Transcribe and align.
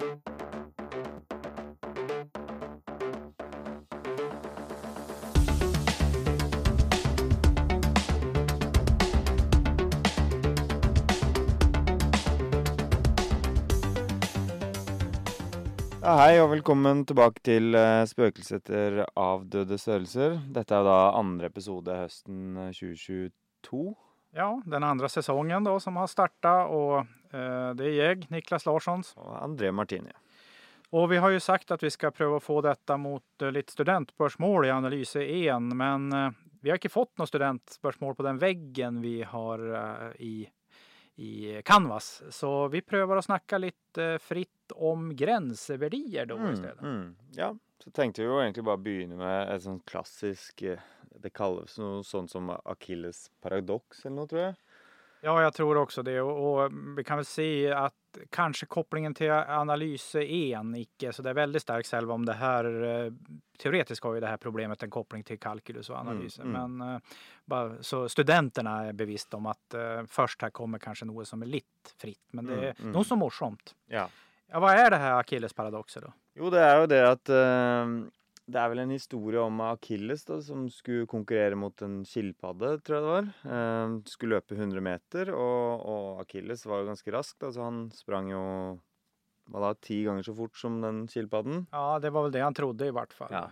Ja, 0.00 0.06
hei 16.16 16.40
og 16.40 16.48
velkommen 16.48 17.04
tilbake 17.04 17.44
til 17.44 17.76
uh, 17.76 18.00
eh, 18.00 18.06
Spøkelser 18.08 18.56
etter 18.56 19.04
avdøde 19.20 19.76
størrelser. 19.76 20.40
Dette 20.48 20.80
er 20.80 20.88
da 20.88 21.12
andre 21.12 21.52
episode 21.52 21.92
høsten 21.92 22.56
2022. 22.72 23.92
Ja, 24.32 24.62
den 24.64 24.82
andra 24.82 25.08
säsongen 25.08 25.64
då 25.64 25.80
som 25.80 25.96
har 25.96 26.06
startat 26.06 26.70
och 26.70 27.04
det 27.76 27.84
är 27.84 28.04
jag, 28.08 28.26
Niklas 28.30 28.66
Larssons. 28.66 29.12
Og 29.16 29.42
André 29.42 29.72
Martini. 29.72 30.12
Och 30.90 31.12
vi 31.12 31.16
har 31.16 31.30
ju 31.30 31.40
sagt 31.40 31.70
att 31.70 31.82
vi 31.82 31.90
ska 31.90 32.10
pröva 32.10 32.40
få 32.40 32.60
detta 32.60 32.96
mot 32.96 33.42
eh, 33.42 33.52
lite 33.52 33.72
studentspörsmål 33.72 34.66
i 34.66 34.70
analys 34.70 35.16
1, 35.16 35.62
men 35.62 36.12
eh, 36.12 36.30
vi 36.62 36.70
har 36.70 36.76
inte 36.76 36.88
fått 36.88 37.18
något 37.18 37.28
studentspörsmål 37.28 38.14
på 38.14 38.22
den 38.22 38.38
väggen 38.38 39.00
vi 39.00 39.22
har 39.22 39.74
eh, 39.74 40.10
i, 40.22 40.48
i 41.16 41.62
Canvas. 41.64 42.22
Så 42.30 42.68
vi 42.68 42.80
prövar 42.82 43.16
att 43.16 43.24
snacka 43.24 43.58
lite 43.58 44.04
eh, 44.04 44.18
fritt 44.18 44.72
om 44.74 45.16
gränsvärdier 45.16 46.26
då 46.26 46.36
Mm, 46.36 46.52
istället. 46.52 46.82
mm. 46.82 47.16
Ja, 47.36 47.56
så 47.84 47.90
tenkte 47.90 48.22
vi 48.22 48.28
jo 48.28 48.40
egentlig 48.40 48.64
bare 48.64 48.76
begynne 48.78 49.16
med 49.16 49.50
et 49.54 49.62
sånt 49.62 49.86
klassisk 49.86 50.62
eh, 50.62 50.78
Det 51.20 51.30
kalles 51.30 51.78
noe 51.78 52.04
sånt 52.04 52.30
som 52.30 52.50
Achilles 52.64 53.30
paradox 53.42 54.04
eller 54.06 54.16
noe, 54.16 54.26
tror 54.30 54.40
jeg. 54.40 54.54
Ja, 55.22 55.42
jag 55.42 55.54
tror 55.54 55.76
också 55.76 56.02
det. 56.02 56.20
Och, 56.20 56.64
och 56.64 56.72
vi 56.98 57.04
kan 57.04 57.16
väl 57.16 57.24
se 57.24 57.72
att 57.72 57.94
kanske 58.30 58.66
kopplingen 58.66 59.14
till 59.14 59.30
analys 59.30 60.14
är 60.14 60.56
en 60.56 60.74
icke 60.74 61.12
så 61.12 61.22
det 61.22 61.30
är 61.30 61.34
väldigt 61.34 61.62
starkt 61.62 61.88
själv 61.90 62.10
om 62.12 62.26
det 62.26 62.32
här 62.32 62.64
eh, 62.82 63.12
teoretiskt 63.58 64.04
har 64.04 64.14
ju 64.14 64.20
det 64.20 64.26
här 64.26 64.36
problemet 64.36 64.82
en 64.82 64.90
koppling 64.90 65.22
till 65.22 65.38
kalkylus 65.38 65.90
och 65.90 65.96
analyser. 65.96 66.42
Mm, 66.42 66.56
mm. 66.56 66.76
Men 66.76 66.94
eh, 66.94 67.00
bara, 67.44 67.82
så 67.82 68.08
studenterna 68.08 68.84
är 68.84 68.92
bevisst 68.92 69.34
om 69.34 69.46
att 69.46 69.74
eh, 69.74 70.02
först 70.08 70.42
här 70.42 70.50
kommer 70.50 70.78
kanske 70.78 71.04
något 71.04 71.28
som 71.28 71.42
är 71.42 71.46
lite 71.46 71.66
fritt. 72.00 72.28
Men 72.32 72.46
det 72.46 72.52
Mm, 72.52 72.64
är 72.64 72.80
mm. 72.80 72.92
något 72.92 73.06
som 73.06 73.18
morsomt. 73.18 73.74
Ja. 73.86 74.08
Ja, 74.52 74.60
vad 74.60 74.72
är 74.72 74.90
det 74.90 74.96
här 74.96 75.20
Achilles-paradoxer 75.20 76.00
då? 76.00 76.12
Jo, 76.34 76.50
det 76.50 76.60
er 76.60 76.80
jo 76.80 76.86
det 76.86 77.10
at 77.10 77.28
eh, 77.28 77.86
Det 78.50 78.58
er 78.58 78.70
vel 78.72 78.82
en 78.82 78.92
historie 78.94 79.38
om 79.42 79.60
Achilles 79.62 80.24
da, 80.26 80.40
som 80.42 80.64
skulle 80.72 81.08
konkurrere 81.10 81.58
mot 81.58 81.82
en 81.86 82.00
skilpadde, 82.08 82.72
tror 82.82 82.96
jeg 82.96 83.04
det 83.04 83.12
var. 83.14 83.30
Eh, 83.56 83.96
skulle 84.10 84.38
løpe 84.38 84.58
100 84.58 84.82
meter, 84.84 85.32
og, 85.36 85.86
og 85.92 86.22
Achilles 86.24 86.66
var 86.66 86.82
jo 86.82 86.90
ganske 86.90 87.14
rask, 87.14 87.36
da, 87.42 87.52
så 87.54 87.68
han 87.68 87.84
sprang 87.94 88.32
jo 88.32 88.44
hva 89.50 89.64
da, 89.64 89.72
ti 89.82 90.02
ganger 90.06 90.26
så 90.26 90.34
fort 90.36 90.58
som 90.58 90.78
den 90.82 91.04
skilpadden. 91.10 91.64
Ja, 91.74 91.98
det 92.02 92.12
var 92.14 92.26
väl 92.26 92.34
det 92.34 92.44
han 92.44 92.56
trodde 92.56 92.90
i 92.90 92.94
vart 92.94 93.14
fall. 93.14 93.34
Ja. 93.34 93.48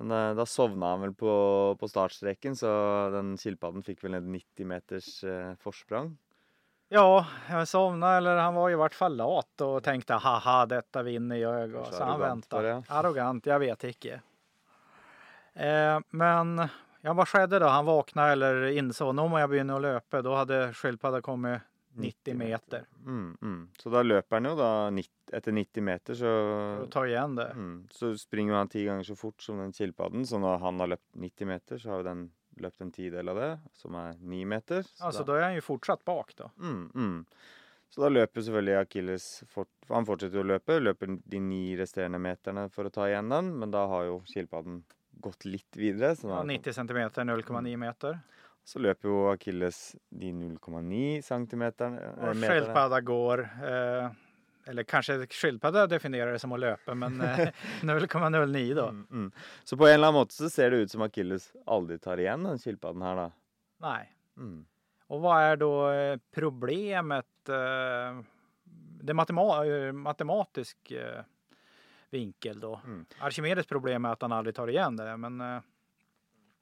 Men 0.00 0.12
eh, 0.16 0.32
da 0.36 0.46
sovna 0.48 0.94
han 0.94 1.04
vel 1.04 1.14
på, 1.16 1.32
på 1.80 1.88
startstreken, 1.88 2.56
så 2.56 2.70
den 3.14 3.34
skilpadden 3.40 3.84
fikk 3.86 4.04
vel 4.06 4.20
en 4.20 4.32
90 4.32 4.68
meters 4.68 5.12
eh, 5.28 5.54
forsprang. 5.60 6.14
Ja, 6.92 7.26
jag 7.50 7.68
somnade 7.68 8.16
eller 8.16 8.36
han 8.36 8.54
var 8.54 8.70
i 8.70 8.74
vart 8.74 8.94
fall 8.94 9.16
lat 9.16 9.60
och 9.60 9.82
tänkte 9.82 10.14
haha 10.14 10.66
detta 10.66 11.02
vinner 11.02 11.36
jag. 11.36 11.74
Och 11.74 11.86
så 11.86 12.04
han 12.04 12.20
väntade. 12.20 12.82
Arrogant, 12.88 13.46
jag 13.46 13.58
vet 13.58 13.84
inte. 13.84 14.20
Eh, 15.52 16.00
men 16.10 16.68
ja, 17.00 17.12
vad 17.12 17.28
skedde 17.28 17.58
då? 17.58 17.66
Han 17.66 17.84
vaknade 17.84 18.32
eller 18.32 18.66
insåg 18.66 19.14
må 19.14 19.38
jag 19.38 19.50
att 19.70 19.82
löpa. 19.82 20.22
Då 20.22 20.34
hade 20.34 20.72
skilpaddan 20.72 21.22
kommit 21.22 21.60
90 21.94 22.34
meter. 22.34 22.84
Mm, 23.06 23.36
mm. 23.42 23.68
Så 23.78 23.90
da 23.90 24.02
løper 24.02 24.36
han 24.36 24.44
jo 24.44 24.56
da 24.56 24.90
90, 24.90 25.12
etter 25.32 25.52
90 25.52 25.82
meter, 25.82 26.14
så 26.14 26.28
Och 26.82 26.90
ta 26.90 27.06
igen 27.06 27.34
det. 27.34 27.48
Mm. 27.48 27.88
Så 27.90 28.16
springer 28.18 28.54
han 28.54 28.68
ti 28.68 28.84
ganger 28.84 29.02
så 29.02 29.16
fort 29.16 29.42
som 29.42 29.58
den 29.58 29.72
skilpadden, 29.72 30.26
så 30.26 30.38
når 30.38 30.58
han 30.58 30.80
har 30.80 30.86
løpt 30.86 31.14
90 31.14 31.46
meter, 31.46 31.78
så 31.78 31.90
har 31.90 32.02
den 32.02 32.30
løpt 32.60 32.80
en 32.84 32.90
tidel 32.92 33.28
av 33.28 33.36
det, 33.40 33.50
som 33.72 33.94
er 33.94 34.14
9 34.20 34.44
meter. 34.46 34.82
Så 34.82 35.04
Alltså 35.04 35.24
da, 35.24 35.32
då 35.32 35.38
är 35.38 35.42
han 35.42 35.54
ju 35.54 35.60
fortsatt 35.60 36.04
bak 36.04 36.32
då. 36.36 36.50
mm, 36.60 36.90
mm. 36.94 37.24
Så 37.90 38.00
da 38.04 38.08
løper 38.08 38.40
selvfølgelig 38.40 38.76
Achilles 38.80 39.42
fort, 39.50 39.68
Han 39.88 40.06
fortsetter 40.06 40.38
jo 40.38 40.44
å 40.44 40.46
løpe, 40.46 40.76
løper 40.80 41.18
de 41.24 41.40
ni 41.40 41.76
resterende 41.76 42.18
meterne 42.22 42.68
for 42.70 42.86
å 42.86 42.90
ta 42.94 43.08
igjen 43.10 43.28
den, 43.28 43.48
men 43.58 43.70
da 43.74 43.86
har 43.90 44.04
jo 44.06 44.20
skilpadden 44.30 44.84
gått 45.20 45.44
litt 45.44 45.76
videre. 45.76 46.12
Så, 46.16 46.28
Ja, 46.30 46.36
da, 46.36 46.42
90 46.46 46.72
centimeter, 46.72 47.24
0,9 47.24 47.76
meter. 47.76 48.20
så 48.64 48.78
løper 48.78 49.08
jo 49.08 49.32
Achilles 49.32 49.96
de 50.10 50.30
0,9 50.32 51.20
centimeterne. 51.22 51.98
Och 52.10 52.36
meterne. 52.36 52.46
skilpadda 52.60 53.00
går. 53.00 53.40
Eh, 53.64 54.10
eller 54.66 54.82
kanske 54.82 55.26
skilpadda 55.26 55.86
definierar 55.86 56.32
det 56.32 56.38
som 56.38 56.52
att 56.52 56.60
löpa, 56.60 56.94
men 56.94 57.20
eh, 57.20 57.38
0,09 57.82 58.74
då. 58.74 58.86
Mm, 58.88 59.06
mm. 59.10 59.32
Så 59.64 59.76
på 59.76 59.86
en 59.86 59.94
eller 59.94 60.06
annen 60.08 60.20
måte 60.20 60.34
så 60.34 60.50
ser 60.50 60.70
det 60.70 60.76
ut 60.76 60.90
som 60.90 61.02
Achilles 61.02 61.52
aldri 61.66 61.98
tar 61.98 62.18
igjen 62.20 62.42
den 62.44 62.58
skilpadden 62.58 63.02
her, 63.02 63.16
da. 63.16 63.32
Nej. 63.78 64.16
Mm. 64.36 64.66
Och 65.06 65.20
vad 65.20 65.42
är 65.42 65.56
då 65.56 65.90
eh, 65.90 66.18
problemet? 66.34 67.48
eh, 67.48 68.20
Det 69.02 69.14
matema 69.14 69.66
eh, 69.66 69.92
matematisk 69.92 70.90
eh, 70.90 71.22
vinkel 72.10 72.60
då. 72.60 72.80
Mm. 72.84 73.06
Archimedes 73.20 73.66
problem 73.66 74.04
är 74.04 74.12
att 74.12 74.22
han 74.22 74.32
aldrig 74.32 74.54
tar 74.54 74.68
igen 74.68 74.96
det. 74.96 75.16
Men, 75.16 75.40
eh, 75.40 75.60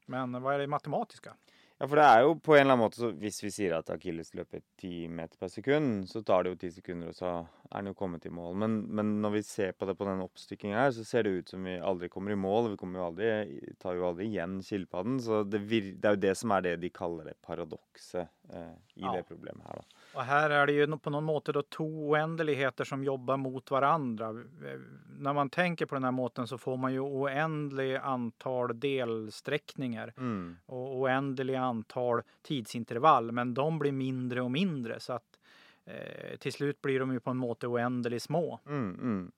men 0.07 0.43
vad 0.43 0.55
är 0.55 0.59
det 0.59 0.67
matematiska? 0.67 1.35
Ja, 1.79 1.87
for 1.87 1.95
det 2.01 2.05
er 2.11 2.25
jo 2.25 2.33
på 2.43 2.57
en 2.57 2.65
eller 2.65 2.75
annen 2.75 2.81
måte 2.83 2.99
så 2.99 3.09
Hvis 3.15 3.37
vi 3.45 3.51
sier 3.55 3.77
at 3.77 3.91
Achilles 3.95 4.33
løper 4.35 4.65
10 4.83 5.07
meter 5.15 5.39
per 5.39 5.51
sekund, 5.53 6.09
så 6.11 6.25
tar 6.27 6.43
det 6.43 6.51
jo 6.51 6.59
10 6.65 6.71
sekunder, 6.81 7.13
og 7.13 7.15
så 7.15 7.29
er 7.39 7.77
han 7.77 7.91
jo 7.91 7.95
kommet 7.95 8.27
i 8.27 8.33
mål. 8.35 8.57
Men, 8.59 8.75
men 8.99 9.13
når 9.23 9.37
vi 9.37 9.43
ser 9.47 9.77
på 9.79 9.87
det 9.87 9.95
på 10.01 10.09
den 10.09 10.25
oppstykkinga 10.25 10.81
her, 10.81 10.91
så 10.97 11.05
ser 11.07 11.23
det 11.29 11.37
ut 11.37 11.53
som 11.55 11.63
vi 11.69 11.77
aldri 11.79 12.11
kommer 12.11 12.35
i 12.35 12.41
mål. 12.41 12.73
Vi 12.73 12.81
kommer 12.81 12.99
jo 12.99 13.07
aldri, 13.13 13.31
tar 13.79 13.95
jo 13.95 14.09
aldri 14.11 14.27
igjen 14.33 14.59
skilpadden. 14.67 15.21
Så 15.23 15.45
det, 15.47 15.63
det 15.71 16.11
er 16.11 16.17
jo 16.19 16.23
det 16.27 16.35
som 16.43 16.57
er 16.59 16.67
det 16.67 16.75
de 16.83 16.91
kaller 16.99 17.31
det 17.31 17.39
paradokset 17.47 18.27
eh, 18.51 18.75
i 18.99 19.07
Ja. 19.07 19.15
det 19.15 19.29
problemet 19.31 19.63
her, 19.71 19.79
da. 19.85 19.98
Och 20.19 20.25
här 20.25 20.51
är 20.51 20.67
det 20.67 20.73
ju 20.73 20.99
på 20.99 21.11
någon 21.11 21.25
måte 21.25 21.53
då 21.53 21.63
två 21.63 22.11
oändligheter 22.11 22.85
som 22.85 23.05
jobbar 23.05 23.37
mot 23.37 23.71
varandra. 23.71 24.29
Eh, 24.29 24.81
När 25.19 25.33
man 25.33 25.51
tänker 25.51 25.87
på 25.87 25.95
den 25.95 26.05
här 26.05 26.11
måten 26.11 26.47
så 26.47 26.59
får 26.59 26.77
man 26.77 26.93
ju 26.93 27.01
oändlig 27.01 27.97
antal 27.97 28.81
delsträckningar 28.81 30.13
Mm. 30.17 30.57
och 30.67 30.97
oändliga 30.97 31.61
antal 31.61 32.23
tidsintervall. 32.43 33.33
Men 33.33 33.55
de 33.55 33.79
blir 33.79 33.93
mindre 33.93 34.43
och 34.43 34.51
mindre 34.51 35.01
så 35.01 35.13
att 35.13 35.39
eh, 35.87 36.37
till 36.39 36.53
slut 36.53 36.83
blir 36.83 37.01
de 37.01 37.13
ju 37.13 37.21
på 37.21 37.31
en 37.31 37.37
måte 37.37 37.67
oändligt 37.67 38.23
små. 38.23 38.59
Mm, 38.67 38.95
mm. 39.01 39.33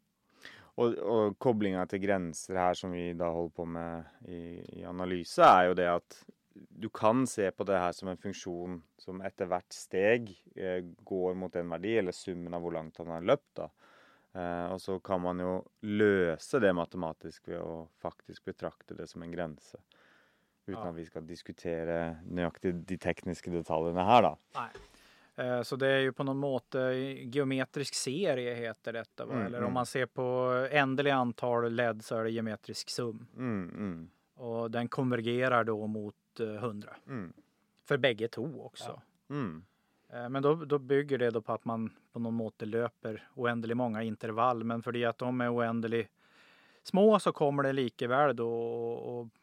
Og, 0.80 0.94
og 0.98 1.38
koblinga 1.38 1.82
til 1.86 2.00
grenser 2.00 2.56
her, 2.56 2.74
som 2.74 2.92
vi 2.92 3.12
da 3.12 3.26
holder 3.28 3.52
på 3.52 3.64
med 3.68 4.04
i, 4.24 4.38
i 4.80 4.84
analyse, 4.88 5.42
er 5.44 5.66
jo 5.68 5.74
det 5.76 5.88
at 5.92 6.16
du 6.52 6.88
kan 6.88 7.26
se 7.26 7.50
på 7.50 7.64
det 7.64 7.78
her 7.78 7.92
som 7.92 8.08
en 8.08 8.16
funksjon 8.20 8.80
som 8.98 9.20
etter 9.22 9.46
hvert 9.50 9.72
steg 9.72 10.32
eh, 10.56 10.80
går 11.06 11.34
mot 11.38 11.56
en 11.56 11.70
verdi, 11.70 11.96
eller 11.98 12.12
summen 12.12 12.54
av 12.54 12.64
hvor 12.64 12.74
langt 12.74 12.98
han 12.98 13.12
har 13.14 13.22
løpt. 13.22 13.54
da. 13.60 13.70
Eh, 14.34 14.66
og 14.72 14.80
så 14.80 14.98
kan 15.00 15.20
man 15.22 15.40
jo 15.42 15.54
løse 15.82 16.60
det 16.62 16.74
matematisk 16.74 17.48
ved 17.48 17.62
å 17.62 17.88
faktisk 18.02 18.44
betrakte 18.44 18.94
det 18.98 19.08
som 19.10 19.22
en 19.22 19.32
grense. 19.32 19.78
Uten 20.66 20.82
Ja. 20.84 20.88
at 20.88 20.94
vi 20.94 21.04
skal 21.06 21.26
diskutere 21.26 22.20
nøyaktig 22.26 22.74
de 22.86 22.96
tekniske 22.98 23.50
detaljene 23.50 24.04
her, 24.04 24.22
da. 24.22 24.36
Nej. 24.54 24.70
Eh, 25.36 25.62
Så 25.62 25.76
det 25.76 25.88
är 25.88 25.98
ju 25.98 26.12
på 26.12 26.24
någon 26.24 26.38
måte 26.38 26.78
geometrisk 27.32 27.94
serie 27.94 28.54
heter 28.54 28.92
detta. 28.92 29.26
Va? 29.26 29.34
Mm, 29.34 29.46
Eller 29.46 29.58
mm. 29.58 29.66
om 29.66 29.74
man 29.74 29.86
ser 29.86 30.06
på 30.06 30.22
ändliga 30.70 31.14
antal 31.14 31.72
led 31.72 32.04
så 32.04 32.16
är 32.16 32.24
det 32.24 32.30
geometrisk 32.30 32.90
sum. 32.90 33.26
Mm, 33.36 33.70
mm, 33.70 34.10
Och 34.40 34.70
den 34.70 34.88
konvergerar 34.88 35.64
då 35.64 35.86
mot 35.86 36.14
eh, 36.40 36.46
100. 36.54 36.96
mm, 37.06 37.32
För 37.84 37.98
bägge 37.98 38.28
två 38.28 38.64
också. 38.64 39.02
mm. 39.30 39.64
Eh, 40.08 40.28
Men 40.28 40.42
då, 40.42 40.54
då 40.54 40.78
bygger 40.78 41.18
det 41.18 41.30
då 41.30 41.40
på 41.42 41.52
att 41.52 41.64
man 41.64 41.90
på 42.12 42.18
någon 42.18 42.34
måte 42.34 42.66
löper 42.66 43.28
oändligt 43.34 43.76
många 43.76 44.02
intervall. 44.02 44.64
Men 44.64 44.82
för 44.82 44.92
det 44.92 45.04
att 45.04 45.18
de 45.18 45.40
är 45.40 45.54
oändligt 45.54 46.10
små 46.82 47.18
så 47.20 47.32
kommer 47.32 47.62
det 47.62 47.72
likaväl 47.72 48.36
då 48.36 49.20
att 49.20 49.40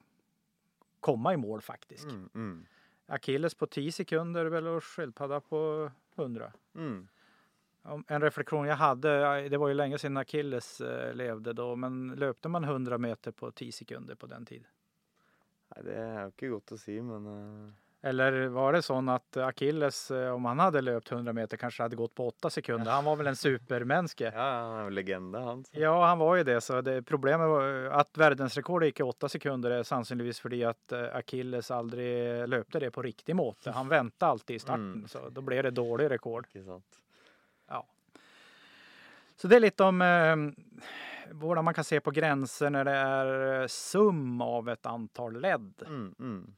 komma 1.00 1.33
i 1.33 1.38
mål 1.38 1.61
faktiskt. 1.61 2.05
Mm, 2.05 2.29
mm, 2.35 2.65
Achilles 3.05 3.55
på 3.55 3.67
10 3.67 3.91
sekunder 3.91 4.45
väl 4.45 4.67
och 4.67 4.83
skilpadda 4.83 5.39
på 5.39 5.91
100. 6.15 6.53
mm. 6.75 7.07
En 8.07 8.21
reflektion 8.21 8.67
jag 8.67 8.75
hade, 8.75 9.50
det 9.50 9.57
var 9.57 9.67
ju 9.67 9.73
länge 9.73 9.97
sedan 9.97 10.17
Achilles 10.17 10.81
eh, 10.81 11.13
levde 11.15 11.53
då, 11.53 11.75
men 11.75 12.07
löpte 12.07 12.50
man 12.50 12.63
100 12.63 12.97
meter 12.97 13.31
på 13.31 13.51
10 13.51 13.71
sekunder 13.71 14.15
på 14.15 14.27
den 14.27 14.45
tiden? 14.45 14.67
Det 15.83 15.95
er 15.97 16.21
jo 16.21 16.27
ikke 16.31 16.50
godt 16.56 16.71
å 16.71 16.77
si, 16.77 17.01
men 17.01 17.27
eh, 17.27 17.74
Eller 18.09 18.47
var 18.47 18.74
det 18.74 18.81
så 18.81 19.09
att 19.09 19.38
Achilles, 19.38 20.12
eh, 20.12 20.29
om 20.33 20.45
han 20.45 20.59
hade 20.59 20.81
löpt 20.81 21.12
100 21.12 21.33
meter, 21.33 21.57
kanske 21.57 21.83
hade 21.83 21.95
gått 21.95 22.15
på 22.15 22.27
8 22.27 22.50
sekunder? 22.50 22.91
Han 22.91 23.03
var 23.06 23.15
väl 23.15 23.27
en 23.27 23.35
supermänniska? 23.35 24.31
Ja, 24.35 24.41
han 24.41 24.83
jo 24.83 24.89
legende, 24.89 25.39
han. 25.39 25.65
Ja, 25.71 26.06
han 26.06 26.18
var 26.18 26.35
ju 26.35 26.44
det. 26.44 26.62
Så 26.62 26.81
det, 26.81 27.01
problemet 27.01 27.47
var 27.47 27.63
att 27.91 28.18
världsrekord 28.18 28.83
gick 28.83 29.00
i 29.00 29.03
8 29.03 29.29
sekunder 29.29 29.71
är 29.71 29.83
sannolikt 29.83 30.39
för 30.39 30.65
att 30.65 30.91
eh, 30.91 31.15
Achilles 31.15 31.71
aldrig 31.71 32.47
löpte 32.50 32.79
det 32.79 32.91
på 32.91 33.01
riktig 33.01 33.35
måte. 33.35 33.71
Han 33.71 33.88
väntade 33.88 34.31
alltid 34.31 34.56
i 34.56 34.59
starten, 34.59 34.94
Mm. 34.94 35.07
så 35.07 35.29
då 35.29 35.41
blev 35.41 35.63
det 35.63 35.71
dålig 35.71 36.12
rekord. 36.12 36.47
Sant. 36.65 37.00
Ja. 37.68 37.85
Så 39.35 39.47
det 39.47 39.56
är 39.56 39.59
lite 39.59 39.83
om 39.83 40.01
eh, 40.01 40.35
vad 41.31 41.63
man 41.63 41.74
kan 41.74 41.83
se 41.83 42.00
på 42.00 42.12
gränser 42.12 42.69
när 42.69 42.85
det 42.85 42.91
är 42.91 43.62
eh, 43.62 43.68
sum 43.68 44.41
av 44.41 44.69
ett 44.69 44.85
antal 44.85 45.41
led. 45.41 45.74
Mm, 45.85 46.15
mm. 46.19 46.56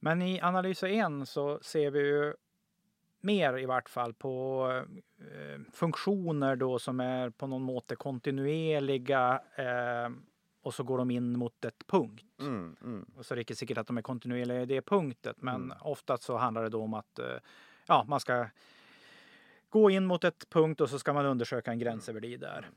Men 0.00 0.22
i 0.22 0.40
analys 0.40 0.82
1 0.82 1.06
så 1.24 1.58
ser 1.62 1.90
vi 1.90 2.00
ju 2.00 2.34
mer 3.20 3.58
i 3.58 3.66
vart 3.66 3.88
fall 3.88 4.14
på 4.14 4.66
eh, 5.20 5.60
funktioner 5.72 6.56
då 6.56 6.78
som 6.78 7.00
är 7.00 7.30
på 7.30 7.46
någon 7.46 7.62
måte 7.62 7.96
kontinuerliga 7.96 9.42
eh, 9.56 10.10
och 10.62 10.74
så 10.74 10.82
går 10.82 10.98
de 10.98 11.10
in 11.10 11.38
mot 11.38 11.64
ett 11.64 11.86
punkt. 11.86 12.24
Mm, 12.40 12.76
mm. 12.82 13.06
Och 13.16 13.26
så 13.26 13.34
är 13.34 13.36
det 13.36 13.42
inte 13.42 13.56
säkert 13.56 13.78
att 13.78 13.86
de 13.86 13.98
är 13.98 14.02
kontinuerliga 14.02 14.62
i 14.62 14.66
det 14.66 14.82
punktet 14.82 15.36
men 15.42 15.54
Mm. 15.64 15.78
oftast 15.80 16.22
så 16.22 16.36
handlar 16.36 16.62
det 16.62 16.68
då 16.68 16.82
om 16.82 16.94
att 16.94 17.18
eh, 17.18 17.26
ja, 17.86 18.04
man 18.08 18.20
ska 18.20 18.46
gå 19.68 19.90
in 19.90 20.06
mot 20.06 20.24
ett 20.24 20.50
punkt 20.50 20.80
och 20.80 20.90
så 20.90 20.98
ska 20.98 21.12
man 21.12 21.26
undersöka 21.26 21.70
en 21.70 21.78
gränsevärde 21.78 22.36
där. 22.36 22.68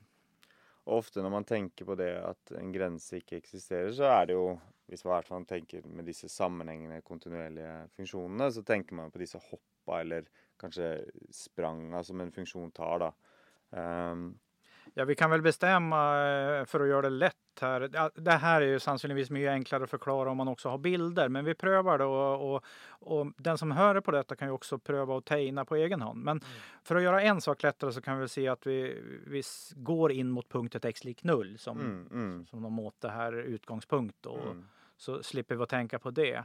Og 0.88 0.98
ofte 0.98 1.22
når 1.22 1.30
man 1.30 1.46
tenker 1.46 1.86
på 1.86 1.94
det 1.98 2.10
at 2.18 2.54
en 2.58 2.72
grense 2.74 3.20
ikke 3.20 3.38
eksisterer, 3.38 3.92
så 3.94 4.08
er 4.10 4.30
det 4.30 4.38
jo 4.38 4.46
Hvis 4.90 5.04
man 5.04 5.12
i 5.12 5.14
hvert 5.14 5.28
fall 5.30 5.44
tenker 5.48 5.84
med 5.88 6.04
disse 6.04 6.28
sammenhengende, 6.28 6.98
kontinuerlige 7.06 7.86
funksjonene, 7.94 8.50
så 8.52 8.60
tenker 8.66 8.98
man 8.98 9.12
på 9.14 9.22
disse 9.22 9.38
hoppa 9.40 10.00
eller 10.02 10.26
kanskje 10.60 10.88
spranga 11.32 12.02
som 12.04 12.20
en 12.20 12.32
funksjon 12.34 12.74
tar, 12.76 12.98
da. 13.00 13.08
Um, 13.70 13.78
ehm. 13.80 14.26
Ja, 14.94 15.06
vi 15.08 15.14
kan 15.14 15.30
väl 15.30 15.42
bestämma 15.42 16.02
eh, 16.26 16.64
för 16.64 16.80
att 16.80 16.88
göra 16.88 17.02
det 17.02 17.10
lätt 17.10 17.41
här. 17.60 17.90
Ja, 17.92 18.10
Det 18.14 18.30
här 18.30 18.60
är 18.62 18.66
ju 18.66 18.80
sannolikt 18.80 19.30
mycket 19.30 19.50
enklare 19.50 19.84
att 19.84 19.90
förklara 19.90 20.30
om 20.30 20.36
man 20.36 20.48
också 20.48 20.68
har 20.68 20.78
bilder, 20.78 21.28
men 21.28 21.44
vi 21.44 21.54
prövar 21.54 21.98
då 21.98 22.10
och, 22.12 22.54
och, 22.54 22.64
och 22.90 23.26
den 23.36 23.58
som 23.58 23.70
hör 23.70 24.00
på 24.00 24.10
detta 24.10 24.36
kan 24.36 24.48
ju 24.48 24.54
också 24.54 24.78
pröva 24.78 25.18
att 25.18 25.24
teckna 25.24 25.64
på 25.64 25.76
egen 25.76 26.00
hand. 26.00 26.24
Men 26.24 26.40
för 26.82 26.96
att 26.96 27.02
göra 27.02 27.22
en 27.22 27.40
sak 27.40 27.62
lättare 27.62 27.92
så 27.92 28.00
kan 28.00 28.20
vi 28.20 28.28
se 28.28 28.48
att 28.48 28.66
vi, 28.66 29.02
vi 29.26 29.42
går 29.76 30.12
in 30.12 30.30
mot 30.30 30.48
punktet 30.48 30.84
x 30.84 31.04
lik 31.04 31.24
0 31.24 31.58
som, 31.58 31.80
mm, 31.80 32.08
mm, 32.10 32.46
som 32.46 32.62
någon 32.62 32.72
mått 32.72 33.00
det 33.00 33.10
här 33.10 33.32
utgångspunkt 33.32 34.26
och 34.26 34.46
mm, 34.46 34.64
så 34.96 35.22
slipper 35.22 35.54
vi 35.54 35.62
att 35.62 35.68
tänka 35.68 35.98
på 35.98 36.10
det. 36.10 36.44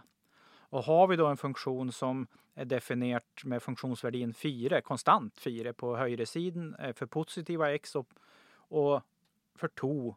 Och 0.70 0.84
har 0.84 1.08
vi 1.08 1.16
då 1.16 1.28
en 1.28 1.38
funktion 1.38 1.92
som 1.92 2.28
är 2.56 2.66
definierat 2.66 3.24
med 3.44 3.64
funktionsvärdin 3.64 4.34
4, 4.34 4.82
konstant 4.82 5.40
4 5.40 5.74
på 5.74 5.98
högersidan 5.98 6.76
eh, 6.80 6.94
för 6.94 7.06
positiva 7.06 7.74
x 7.74 7.96
och, 7.96 8.08
och 8.54 9.02
för 9.56 9.68
to, 9.68 10.16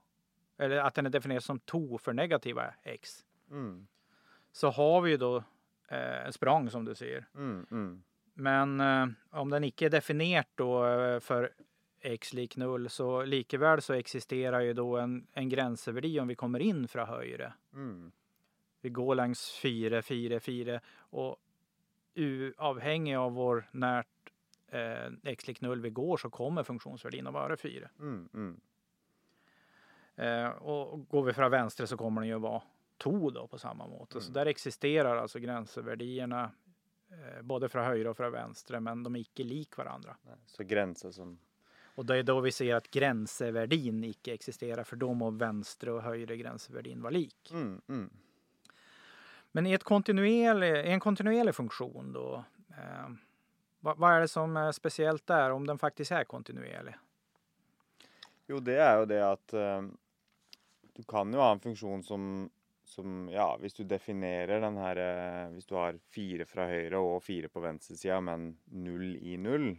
eller 0.60 0.76
att 0.76 0.94
den 0.94 1.06
är 1.06 1.10
definierad 1.10 1.44
som 1.44 1.58
to 1.58 1.98
för 1.98 2.12
negativa 2.12 2.74
x, 2.82 3.24
mm, 3.50 3.86
så 4.52 4.70
har 4.70 5.00
vi 5.00 5.10
ju 5.10 5.16
då 5.16 5.36
eh, 5.88 6.26
en 6.26 6.32
språng 6.32 6.70
som 6.70 6.84
du 6.84 6.94
ser. 6.94 7.26
mm, 7.34 7.66
mm. 7.70 8.02
Men 8.34 8.80
eh, 8.80 9.06
om 9.30 9.50
den 9.50 9.64
icke 9.64 9.86
är 9.86 9.90
definierat 9.90 10.48
då 10.54 10.86
eh, 10.86 11.20
för 11.20 11.50
x 12.00 12.32
lik 12.32 12.56
0 12.56 12.88
så 12.88 13.24
likeväl 13.24 13.82
så 13.82 13.92
existerar 13.92 14.60
ju 14.60 14.72
då 14.72 14.96
en, 14.96 15.26
en 15.32 15.48
gränsevärde 15.48 16.20
om 16.20 16.28
vi 16.28 16.34
kommer 16.34 16.58
in 16.58 16.88
från 16.88 17.08
höger. 17.08 17.52
mm. 17.74 18.12
Vi 18.82 18.88
går 18.88 19.14
längs 19.14 19.50
4, 19.62 20.02
4, 20.02 20.40
4 20.40 20.80
och 20.96 21.36
u, 22.14 22.52
avhängig 22.56 23.16
av 23.16 23.32
vår 23.32 23.68
närt 23.70 24.32
eh, 24.68 25.12
x 25.24 25.46
lik 25.46 25.60
0 25.60 25.80
vi 25.80 25.90
går 25.90 26.16
så 26.16 26.30
kommer 26.30 26.62
funktionsvärdin 26.62 27.26
att 27.26 27.32
vara 27.32 27.56
4. 27.56 27.88
Mm, 27.98 28.28
mm. 28.34 28.60
Eh, 30.20 30.48
och 30.48 31.08
går 31.08 31.22
vi 31.22 31.32
från 31.32 31.50
vänster 31.50 31.86
så 31.86 31.96
kommer 31.96 32.20
den 32.20 32.28
ju 32.28 32.38
vara 32.38 32.62
2 32.98 33.30
då 33.30 33.46
på 33.46 33.58
samma 33.58 33.86
måte. 33.86 34.20
Så 34.20 34.26
Mm. 34.30 34.32
där 34.34 34.46
existerar 34.46 35.16
alltså 35.16 35.38
gränsvärdena 35.38 36.50
eh, 37.10 37.42
både 37.42 37.68
från 37.68 37.84
höger 37.84 38.06
och 38.06 38.16
från 38.16 38.32
vänster 38.32 38.80
men 38.80 39.02
de 39.02 39.16
är 39.16 39.20
icke 39.20 39.44
lik 39.44 39.76
varandra. 39.76 40.16
Nei, 40.22 40.34
Så 40.46 40.62
grenser 40.64 41.10
som 41.10 41.38
Och 41.94 42.06
det 42.06 42.16
är 42.16 42.22
då 42.22 42.40
vi 42.40 42.52
ser 42.52 42.74
att 42.74 42.90
gränsvärdin 42.90 44.04
icke 44.04 44.34
existerar 44.34 44.84
för 44.84 44.96
då 44.96 45.14
må 45.14 45.30
vänstre 45.30 45.92
och 45.92 46.02
höger 46.02 46.34
gränsvärdin 46.34 47.02
vara 47.02 47.10
lik. 47.10 47.50
mm, 47.52 47.80
mm. 47.88 48.10
Men 49.52 49.66
i, 49.66 49.72
ett 49.72 49.84
kontinuerlig, 49.84 50.86
i 50.86 50.90
en 50.90 51.00
kontinuerlig 51.00 51.54
funktion 51.54 52.12
då, 52.12 52.44
eh, 52.70 53.10
vad, 53.80 53.98
vad 53.98 54.12
är 54.12 54.20
det 54.20 54.28
som 54.28 54.56
är 54.56 54.72
speciellt 54.72 55.26
där 55.26 55.50
om 55.50 55.66
den 55.66 55.78
faktiskt 55.78 56.12
är 56.12 56.24
kontinuerlig? 56.24 56.94
Jo, 58.46 58.58
det 58.58 58.76
er 58.78 58.98
jo 58.98 59.04
det 59.06 59.20
at 59.22 59.52
eh, 59.52 59.82
du 60.96 61.04
kan 61.08 61.32
jo 61.32 61.42
ha 61.42 61.52
en 61.54 61.62
funksjon 61.62 62.02
som, 62.06 62.24
som 62.84 63.28
Ja, 63.32 63.52
hvis 63.60 63.76
du 63.78 63.84
definerer 63.88 64.62
den 64.62 64.78
her 64.80 65.00
eh, 65.02 65.52
Hvis 65.54 65.68
du 65.70 65.76
har 65.78 65.98
fire 66.14 66.46
fra 66.48 66.66
høyre 66.70 67.00
og 67.02 67.22
fire 67.24 67.50
på 67.52 67.62
venstre 67.64 67.96
side, 67.98 68.18
men 68.26 68.52
null 68.72 69.14
i 69.16 69.36
null, 69.40 69.72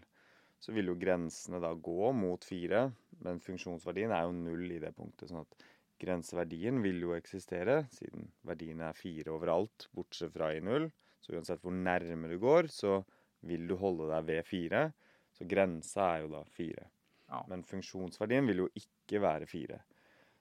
så 0.61 0.73
vil 0.75 0.91
jo 0.91 0.99
grensene 1.01 1.61
da 1.63 1.73
gå 1.73 2.11
mot 2.13 2.43
fire. 2.45 2.87
Men 3.25 3.41
funksjonsverdien 3.41 4.13
er 4.13 4.27
jo 4.27 4.35
null 4.37 4.67
i 4.69 4.81
det 4.81 4.93
punktet. 4.97 5.31
sånn 5.31 5.41
at 5.41 5.67
grenseverdien 6.01 6.81
vil 6.81 7.01
jo 7.03 7.15
eksistere, 7.15 7.83
siden 7.93 8.29
verdien 8.47 8.81
er 8.85 8.97
fire 8.97 9.33
overalt, 9.33 9.87
bortsett 9.93 10.33
fra 10.33 10.51
i 10.53 10.61
null. 10.63 10.89
Så 11.21 11.35
uansett 11.35 11.61
hvor 11.61 11.73
nærme 11.73 12.29
du 12.29 12.37
går, 12.41 12.69
så 12.73 13.01
vil 13.45 13.67
du 13.69 13.75
holde 13.77 14.09
deg 14.09 14.25
ved 14.29 14.47
fire. 14.47 14.87
Så 15.33 15.45
grensa 15.49 16.07
er 16.15 16.23
jo 16.25 16.31
da 16.33 16.41
fire. 16.49 16.87
Ja. 17.31 17.41
Men 17.49 17.63
funksjonsverdien 17.65 18.49
vil 18.49 18.65
jo 18.65 18.69
ikke 18.77 19.21
være 19.23 19.49
fire. 19.49 19.81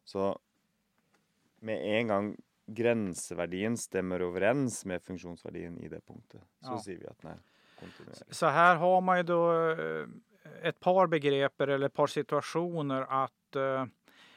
Så 0.05 0.33
med 1.61 1.85
en 2.01 2.09
gang 2.09 2.37
grenseverdien 2.67 3.77
stemmer 3.77 4.23
overens 4.23 4.85
med 4.85 5.03
funksjonsverdien 5.03 5.79
i 5.79 5.89
det 5.89 6.01
punktet, 6.07 6.41
så 6.61 6.73
Ja. 6.73 6.79
sier 6.79 6.99
vi 6.99 7.07
at 7.07 7.19
den 7.23 7.31
er 7.31 7.41
kontinuerlig. 7.81 8.35
Så 8.35 8.47
här 8.47 8.77
har 8.77 9.01
man 9.01 9.17
ju 9.17 9.23
då 9.23 9.71
eh, 9.71 10.07
ett 10.63 10.81
par 10.81 11.07
begrepp 11.07 11.61
eller 11.61 11.87
ett 11.87 11.95
par 11.95 12.07
situationer 12.07 13.03
att 13.25 13.57
eh, 13.57 13.87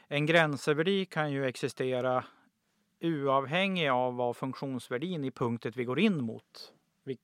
en 0.08 0.26
gränsvärde 0.26 1.06
kan 1.06 1.32
ju 1.32 1.46
existera 1.46 2.24
oavhängig 3.02 3.90
av 3.90 4.16
vad 4.16 4.36
funktionsvärdin 4.38 5.24
i 5.24 5.32
punktet 5.32 5.76
vi 5.78 5.84
går 5.86 6.00
in 6.00 6.24
mot, 6.24 6.74
vi- 7.04 7.18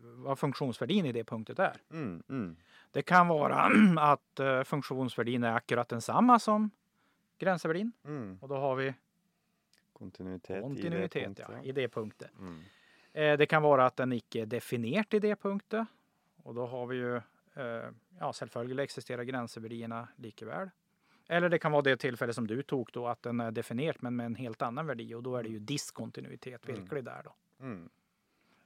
vad 0.00 0.38
funktionsvärdin 0.38 1.06
i 1.06 1.12
det 1.12 1.24
punktet 1.24 1.58
är. 1.58 1.76
Mm, 1.90 2.22
mm, 2.28 2.56
Det 2.90 3.02
kan 3.02 3.28
vara 3.28 3.70
att 3.98 4.40
eh, 4.40 4.62
funktionsvärdin 4.62 5.44
är 5.44 5.52
akkurat 5.52 5.88
densamma 5.88 6.38
som 6.38 6.70
gränsvärdin 7.38 7.92
mm. 8.04 8.38
och 8.40 8.48
då 8.48 8.54
har 8.56 8.74
vi 8.76 8.94
Kontinuitet, 9.98 10.62
kontinuitet 10.62 11.16
i 11.16 11.34
det 11.34 11.42
ja, 11.42 11.46
punktet. 11.46 11.66
i 11.66 11.72
det 11.72 11.88
punktet. 11.88 12.30
Mm. 12.38 12.62
Eh, 13.12 13.38
Det 13.38 13.46
kan 13.46 13.62
vara 13.62 13.86
att 13.86 13.96
den 13.96 14.12
icke 14.12 14.42
är 14.42 14.46
definierat 14.46 15.14
i 15.14 15.18
det 15.18 15.36
punktet. 15.36 15.86
Och 16.42 16.54
då 16.54 16.66
har 16.66 16.86
vi 16.86 16.96
ju, 16.96 17.16
eh, 17.16 17.90
ja 18.18 18.32
självföljd 18.32 18.80
existerar 18.80 19.22
gränsvärdena 19.22 20.08
likaväl. 20.16 20.70
Eller 21.28 21.48
det 21.48 21.58
kan 21.58 21.72
vara 21.72 21.82
det 21.82 21.96
tillfälle 21.96 22.32
som 22.34 22.46
du 22.46 22.62
tog 22.62 22.90
då 22.92 23.06
att 23.06 23.22
den 23.22 23.40
är 23.40 23.50
definierat 23.50 24.02
men 24.02 24.16
med 24.16 24.26
en 24.26 24.34
helt 24.34 24.62
annan 24.62 24.86
värde 24.86 25.14
och 25.14 25.22
då 25.22 25.36
är 25.36 25.42
det 25.42 25.48
ju 25.48 25.58
diskontinuitet 25.58 26.68
Mm. 26.68 26.80
virkelig 26.80 27.04
där 27.04 27.22
då. 27.24 27.34
Mm. 27.60 27.88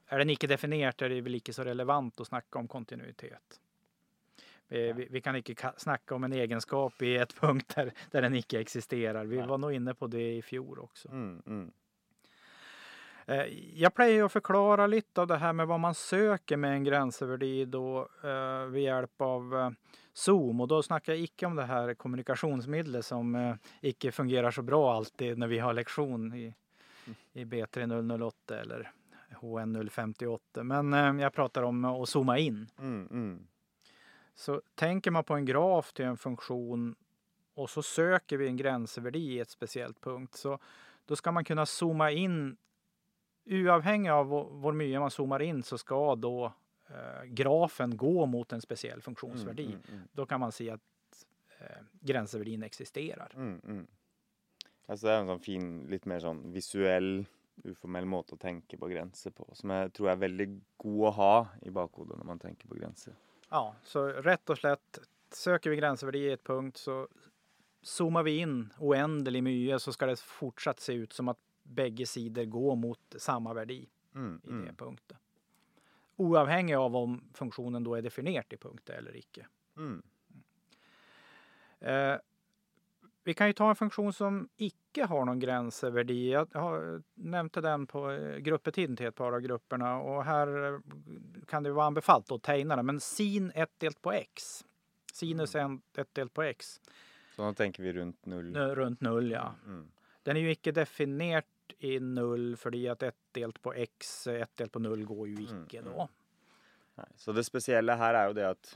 Är 0.07 0.19
den 0.19 0.29
icke 0.29 0.47
definierat 0.47 1.01
är 1.01 1.09
det 1.09 1.21
väl 1.21 1.35
icke 1.35 1.53
så 1.53 1.63
relevant 1.63 2.19
att 2.21 2.27
snacka 2.27 2.59
om 2.59 2.67
kontinuitet. 2.67 3.59
Vi, 4.71 4.93
vi, 4.93 5.07
vi 5.11 5.21
kan 5.21 5.35
ka- 5.35 5.73
snacka 5.77 6.15
om 6.15 6.23
en 6.23 6.33
egenskap 6.33 7.01
i 7.01 7.17
ett 7.17 7.33
punkt 7.39 7.73
där, 7.75 7.91
där 8.11 8.21
den 8.21 8.35
icke 8.35 8.59
existerar. 8.59 9.25
Vi 9.25 9.37
var 9.41 9.57
nog 9.57 9.73
inne 9.73 9.93
på 9.93 10.07
det 10.07 10.35
i 10.35 10.41
fjol 10.41 10.79
också. 10.79 11.09
Mm, 11.09 11.41
mm. 11.45 11.71
Eh, 13.25 13.45
Jag 13.75 13.93
plejer 13.93 14.23
att 14.23 14.31
förklara 14.31 14.87
lite 14.87 15.21
av 15.21 15.27
det 15.27 15.37
här 15.37 15.53
med 15.53 15.67
vad 15.67 15.79
man 15.79 15.95
söker 15.95 16.57
med 16.57 16.71
en 16.73 16.83
gränsvärde 16.83 17.65
då 17.65 18.07
eh, 18.23 18.65
vid 18.65 18.83
hjälp 18.83 19.21
av 19.21 19.55
eh, 19.55 19.69
Zoom 20.13 20.61
och 20.61 20.67
då 20.67 20.83
snackar 20.83 21.13
jag 21.13 21.21
icke 21.21 21.45
om 21.45 21.55
det 21.55 21.63
här 21.63 21.93
kommunikationsmedlet 21.93 23.05
som 23.05 23.35
eh, 23.35 23.55
icke 23.81 24.11
fungerar 24.11 24.51
så 24.51 24.61
bra 24.61 24.93
alltid 24.95 25.37
när 25.37 25.47
vi 25.47 25.59
har 25.59 25.73
lektion 25.73 26.33
i, 26.33 26.53
i 27.33 27.45
B3008 27.45 28.33
eller 28.61 28.91
HN058. 29.41 30.63
Men 30.63 30.93
eh, 30.93 31.23
jag 31.23 31.33
pratar 31.33 31.63
om 31.63 31.85
att 31.85 32.09
zooma 32.09 32.37
in. 32.37 32.67
Mm, 32.79 33.07
mm. 33.11 33.47
Så 34.41 34.61
tänker 34.75 35.11
man 35.11 35.23
på 35.23 35.33
en 35.33 35.45
graf 35.45 35.93
till 35.93 36.05
en 36.05 36.17
funktion 36.17 36.95
och 37.53 37.69
så 37.69 37.83
söker 37.83 38.37
vi 38.37 38.47
en 38.47 38.57
gränsvärde 38.57 39.19
i 39.19 39.39
ett 39.39 39.49
speciellt 39.49 40.01
punkt 40.01 40.35
så 40.35 40.59
då 41.05 41.15
ska 41.15 41.31
man 41.31 41.43
kunna 41.43 41.65
zooma 41.65 42.11
in 42.11 42.57
oavhängigt 43.45 44.11
av 44.11 44.29
hur 44.63 44.71
mycket 44.71 44.99
man 44.99 45.11
zoomar 45.11 45.41
in 45.41 45.63
så 45.63 45.77
ska 45.77 46.15
då 46.15 46.53
eh, 46.89 47.23
grafen 47.25 47.97
gå 47.97 48.25
mot 48.25 48.53
en 48.53 48.61
speciell 48.61 49.01
funktionsvärde. 49.01 49.63
Mm, 49.63 49.79
mm, 49.91 50.01
Då 50.11 50.25
kan 50.25 50.39
man 50.39 50.51
se 50.51 50.69
att 50.69 50.81
eh, 51.59 51.83
gränsvärdin 51.99 52.63
existerar. 52.63 53.31
mm, 53.35 53.61
mm. 53.63 53.87
Altså, 54.87 55.07
det 55.07 55.13
er 55.13 55.19
en 55.21 55.29
sånn 55.29 55.39
fin, 55.39 55.67
litt 55.87 56.05
mer 56.09 56.19
sånn 56.19 56.39
visuell, 56.51 57.25
uformell 57.63 58.05
måte 58.09 58.35
å 58.35 58.39
tenke 58.41 58.75
på 58.77 58.89
grenser 58.89 59.31
på, 59.31 59.45
som 59.55 59.69
jeg 59.69 59.93
tror 59.93 60.09
er 60.11 60.17
veldig 60.19 60.47
god 60.81 61.03
å 61.07 61.11
ha 61.15 61.35
i 61.61 61.71
bakhodet 61.71 62.17
når 62.17 62.27
man 62.27 62.41
tenker 62.41 62.67
på 62.67 62.75
grenser. 62.75 63.13
Ja, 63.51 63.75
så 63.83 64.07
rätt 64.07 64.49
och 64.49 64.57
slätt 64.57 64.99
söker 65.31 65.69
vi 65.69 65.75
gränsvärde 65.75 66.17
i 66.17 66.31
ett 66.31 66.43
punkt 66.43 66.77
så 66.77 67.07
zoomar 67.81 68.23
vi 68.23 68.37
in 68.37 68.73
oändligt 68.79 69.43
mycket 69.43 69.81
så 69.81 69.93
ska 69.93 70.05
det 70.05 70.19
fortsatt 70.19 70.79
se 70.79 70.93
ut 70.93 71.13
som 71.13 71.27
att 71.27 71.37
bägge 71.63 72.05
sidor 72.05 72.45
går 72.45 72.75
mot 72.75 73.15
samma 73.17 73.53
värde 73.53 73.73
i 73.73 73.89
Mm, 74.15 74.41
i 74.43 74.47
det 74.47 74.53
mm, 74.53 74.75
punkten. 74.75 75.17
Oavhängig 76.15 76.75
av 76.75 76.95
om 76.95 77.23
funktionen 77.33 77.83
då 77.83 77.95
är 77.95 78.01
definierad 78.01 78.45
i 78.49 78.57
punkten 78.57 78.95
eller 78.97 79.15
icke. 79.15 79.47
mm. 79.77 80.01
Eh, 81.79 82.19
vi 83.23 83.33
kan 83.33 83.47
ju 83.47 83.53
ta 83.53 83.69
en 83.69 83.75
funktion 83.75 84.13
som 84.13 84.49
icke 84.57 85.05
har 85.05 85.25
någon 85.25 85.39
gränsvärde. 85.39 86.13
Jag 86.13 86.47
har 86.53 87.01
nämnde 87.13 87.61
den 87.61 87.87
på 87.87 88.11
eh, 88.11 88.37
gruppetiden 88.37 88.95
till 88.95 89.05
ett 89.05 89.15
par 89.15 89.33
av 89.33 89.39
grupperna 89.39 89.97
och 89.97 90.23
här 90.23 90.73
eh, 90.73 90.79
kan 91.47 91.63
det 91.63 91.71
vara 91.71 91.85
anbefallt 91.85 92.31
att 92.31 92.43
tegna 92.43 92.75
den. 92.75 92.85
Men 92.85 92.99
sin 92.99 93.51
1 93.55 93.69
delt 93.77 94.01
på 94.01 94.11
x. 94.11 94.65
Sinus 95.13 95.55
1 95.55 96.13
delt 96.13 96.33
på 96.33 96.43
x. 96.43 96.81
Så 97.35 97.41
då 97.41 97.53
tänker 97.53 97.83
vi 97.83 97.93
runt 97.93 98.25
null. 98.25 98.55
Runt 98.55 99.01
null 99.01 99.31
ja. 99.31 99.55
Mm. 99.65 99.91
Den 100.23 100.37
är 100.37 100.41
ju 100.41 100.51
icke 100.51 100.71
definierat 100.71 101.45
i 101.79 101.99
null 101.99 102.57
för 102.57 102.91
att 102.91 103.03
1 103.03 103.15
delt 103.31 103.61
på 103.61 103.73
x, 103.73 104.27
1 104.27 104.57
delt 104.57 104.71
på 104.71 104.79
null 104.79 105.05
går 105.05 105.27
ju 105.27 105.35
Mm, 105.35 105.63
icke 105.63 105.77
mm. 105.77 105.93
då. 105.93 106.09
Nei, 107.01 107.09
Så 107.17 107.33
det 107.33 107.43
spesielle 107.47 107.95
her 107.97 108.17
er 108.17 108.27
jo 108.29 108.35
det 108.37 108.43
at 108.45 108.71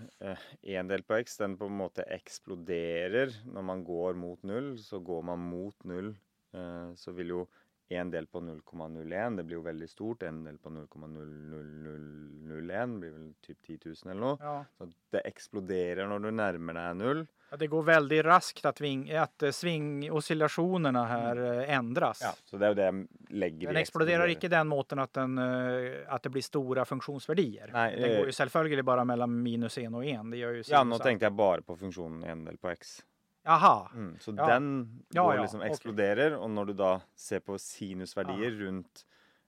én 0.66 0.80
eh, 0.82 0.88
del 0.90 1.04
på 1.06 1.18
x 1.22 1.38
den 1.42 1.58
på 1.60 1.68
en 1.70 1.78
måte 1.78 2.06
eksploderer. 2.16 3.34
Når 3.46 3.66
man 3.68 3.84
går 3.86 4.18
mot 4.18 4.42
null, 4.48 4.74
så 4.82 5.00
går 5.04 5.26
man 5.30 5.44
mot 5.52 5.86
null. 5.86 6.16
eh, 6.56 6.90
Så 6.98 7.14
vil 7.14 7.34
jo 7.36 7.44
én 7.90 8.10
del 8.12 8.26
på 8.28 8.40
0,01, 8.42 9.38
det 9.38 9.44
blir 9.46 9.56
jo 9.60 9.62
veldig 9.62 9.90
stort. 9.90 10.24
En 10.24 10.44
del 10.44 10.58
på 10.58 10.70
0,00001 10.70 13.00
blir 13.00 13.12
vel 13.12 13.34
typ 13.46 13.58
10 13.68 13.78
000 13.86 13.96
eller 14.12 14.22
noe. 14.22 14.38
Ja. 14.42 14.66
Så 14.78 14.88
det 15.14 15.22
eksploderer 15.30 16.08
når 16.10 16.20
du 16.26 16.32
nærmer 16.32 16.74
deg 16.80 16.96
null. 17.02 17.26
Ja, 17.52 17.58
Det 17.58 17.68
går 17.68 17.84
väldigt 17.84 18.26
raskt 18.26 18.66
att, 18.66 18.82
ving, 18.82 19.12
att 19.12 19.44
eh, 19.44 19.52
svingoscillationerna 19.52 21.06
här 21.06 21.38
eh, 21.62 21.76
ändras. 21.78 22.24
Så 22.46 22.58
det 22.58 22.68
jo 22.74 22.80
det 22.80 22.84
jeg 22.90 23.08
legger 23.30 23.68
Den 23.68 23.78
exploderar 23.78 24.28
icke 24.28 24.48
den 24.50 24.68
måten 24.68 25.00
att, 25.00 25.14
den, 25.14 25.38
eh, 25.38 25.92
att 26.08 26.24
det 26.24 26.30
blir 26.30 26.42
stora 26.42 26.86
funktionsvärdier. 26.86 27.70
Nej, 27.74 27.96
den 28.02 28.18
går 28.18 28.26
ju 28.26 28.32
självföljd 28.32 28.86
bara 28.86 29.06
mellan 29.06 29.44
minus 29.44 29.78
en 29.78 29.96
och 29.96 30.06
en. 30.06 30.30
Det 30.30 30.38
gör 30.38 30.52
ju 30.52 30.64
Ja, 30.68 30.84
nå 30.84 30.96
sinus- 30.96 31.04
tenkte 31.04 31.26
jeg 31.26 31.34
bare 31.34 31.62
på 31.62 31.76
funksjonen 31.78 32.24
en 32.24 32.46
del 32.46 32.58
på 32.58 32.70
x. 32.70 33.04
Jaha, 33.46 33.90
Mm, 33.94 34.18
så 34.20 34.34
Ja. 34.38 34.46
den 34.48 35.04
går 35.14 35.38
liksom 35.42 35.62
eksploderer, 35.62 36.34
og 36.40 36.50
når 36.50 36.66
du 36.68 36.74
da 36.74 37.00
ser 37.16 37.40
på 37.40 37.58
sinusverdier 37.60 38.58
rundt 38.66 39.06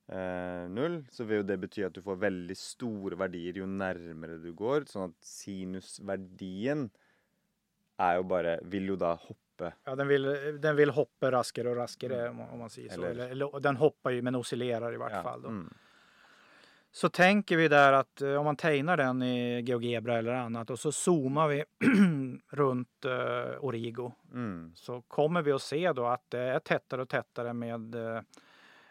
eh, 0.10 0.68
null, 0.70 1.01
så 1.12 1.25
vil 1.25 1.38
jo 1.42 1.44
det 1.44 1.60
bety 1.60 1.84
at 1.84 1.94
du 1.94 2.01
får 2.01 2.16
veldig 2.22 2.56
store 2.56 3.18
verdier 3.18 3.58
jo 3.58 3.66
nærmere 3.66 4.38
du 4.42 4.54
går. 4.54 4.86
Sånn 4.88 5.10
at 5.10 5.16
sinusverdien 5.22 6.89
er 8.00 8.16
jo 8.20 8.24
bare 8.24 8.60
Vil 8.63 8.86
jo 8.88 8.96
da 8.96 9.16
hoppe. 9.16 9.74
ja, 9.86 9.96
den, 9.96 10.08
vill, 10.08 10.24
den 10.62 10.75
vill 10.77 10.89
hoppa 10.92 11.32
raskare 11.32 11.70
och 11.70 11.75
raskare 11.75 12.30
om, 12.30 12.39
om 12.39 12.60
man 12.60 12.70
säger 12.70 12.89
så. 12.89 13.04
Eller- 13.04 13.30
Eller, 13.30 13.60
den 13.60 13.75
hoppar 13.77 14.12
ju 14.12 14.22
men 14.22 14.36
oscillerar 14.36 14.92
i 14.94 14.98
Ja, 14.98 15.24
fall. 15.24 15.42
Då. 15.42 15.50
Mm. 15.50 15.74
Så 16.98 17.10
tänker 17.10 17.58
vi 17.58 17.68
där 17.68 17.94
att 17.94 18.22
eh, 18.22 18.34
om 18.36 18.46
man 18.46 18.56
tegnar 18.56 18.98
den 18.98 19.24
i 19.24 19.62
GeoGebra 19.62 20.18
eller 20.18 20.34
annat 20.34 20.70
och 20.70 20.80
så 20.80 20.92
zoomar 20.92 21.48
vi 21.48 21.63
runt 22.50 23.06
eh, 23.06 23.63
Origo 23.66 24.12
Mm. 24.34 24.72
så 24.75 25.01
kommer 25.01 25.42
vi 25.42 25.51
att 25.51 25.62
se 25.62 25.94
då 25.94 26.06
att 26.06 26.24
det 26.30 26.39
är 26.39 26.60
tättare 26.60 27.01
och 27.01 27.10
tättare 27.10 27.54
med 27.54 27.96
eh, 27.96 28.22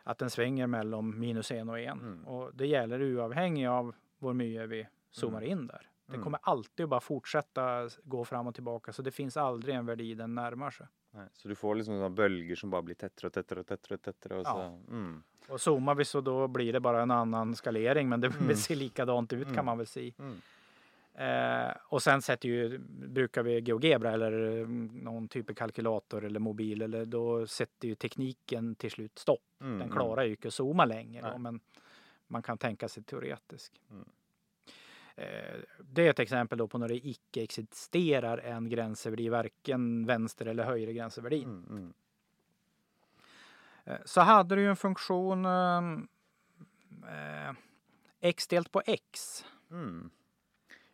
att 0.02 0.18
den 0.18 0.30
svänger 0.30 0.66
mellan 0.66 1.18
minus 1.20 1.50
en 1.50 1.68
och 1.68 1.78
en. 1.80 1.98
Mm. 2.00 2.24
Och 2.26 2.50
det 2.54 2.66
gäller 2.66 3.16
oavhängigt 3.16 3.68
av 3.68 3.94
hur 4.20 4.32
mycket 4.32 4.68
vi 4.68 4.86
zoomar 5.10 5.42
in 5.42 5.66
där. 5.66 5.90
Det 6.06 6.12
Mm. 6.12 6.24
kommer 6.24 6.40
alltid 6.42 6.88
bara 6.88 7.00
fortsätta 7.00 7.88
gå 8.04 8.24
fram 8.24 8.46
och 8.46 8.54
tillbaka 8.54 8.92
så 8.92 9.02
det 9.02 9.10
finns 9.10 9.36
aldrig 9.36 9.74
en 9.74 9.86
värde 9.86 10.14
den 10.14 10.34
närmar 10.34 10.70
sig. 10.70 10.86
Så 11.32 11.48
du 11.48 11.54
får 11.54 11.74
liksom 11.74 11.94
sånne 11.98 12.14
bølger 12.16 12.56
som 12.56 12.70
bare 12.70 12.82
blir 12.82 12.94
tettere 12.94 13.26
og 13.26 13.32
tettere 13.32 13.60
og 13.60 13.66
tettere. 13.66 13.94
og 13.94 14.02
tettere, 14.02 14.38
og 14.38 14.44
så, 14.46 14.58
Ja. 14.58 14.78
mm. 14.96 15.22
Och 15.48 15.60
zoomar 15.60 15.94
vi 15.94 16.04
så 16.04 16.20
då 16.20 16.48
blir 16.48 16.72
det 16.72 16.80
bara 16.80 17.02
en 17.02 17.10
annan 17.10 17.54
skalering 17.56 18.08
men 18.08 18.20
det 18.20 18.28
Mm. 18.40 18.56
ser 18.56 18.74
likadant 18.76 19.32
ut 19.32 19.42
Mm. 19.42 19.54
kan 19.54 19.64
man 19.64 19.78
väl 19.78 19.86
säga. 19.86 20.12
Mm. 20.18 20.40
Eh, 21.14 21.74
och 21.88 22.02
sen 22.02 22.22
sätter 22.22 22.48
ju, 22.48 22.78
brukar 23.08 23.42
vi 23.42 23.60
GeoGebra 23.60 24.12
eller 24.12 24.58
eh, 24.60 24.68
någon 25.02 25.28
typ 25.28 25.50
av 25.50 25.54
kalkylator 25.54 26.24
eller 26.24 26.40
mobil 26.40 26.82
eller 26.82 27.04
då 27.06 27.46
sätter 27.46 27.88
ju 27.88 27.94
tekniken 27.94 28.74
till 28.74 28.90
slut 28.90 29.18
stopp. 29.18 29.40
Mm. 29.60 29.72
Den 29.72 29.82
mm. 29.82 29.96
klarar 29.96 30.24
ju 30.24 30.30
inte 30.30 30.48
att 30.48 30.54
zooma 30.54 30.84
längre 30.84 31.30
då, 31.32 31.38
men 31.38 31.60
man 32.26 32.42
kan 32.42 32.58
tänka 32.58 32.88
sig 32.88 33.02
teoretiskt. 33.02 33.80
Mm. 33.90 34.04
Eh, 35.16 35.60
det 35.80 36.06
är 36.06 36.10
ett 36.10 36.18
exempel 36.18 36.58
då 36.58 36.68
på 36.68 36.78
när 36.78 36.88
det 36.88 37.06
icke 37.06 37.42
existerar 37.42 38.38
en 38.38 38.68
gränsvärde 38.68 39.22
i 39.22 39.28
varken 39.28 40.06
vänster 40.06 40.46
eller 40.46 40.64
höger 40.64 40.92
gränsvärde. 40.92 41.36
Mm. 41.36 41.64
Mm. 41.70 41.94
Eh, 43.84 43.98
Så 44.04 44.20
hade 44.20 44.54
du 44.54 44.62
ju 44.62 44.70
en 44.70 44.76
funktion 44.76 45.44
eh, 45.44 45.90
x 48.20 48.48
delt 48.48 48.72
på 48.72 48.82
x. 48.86 49.44
Mm. 49.70 50.10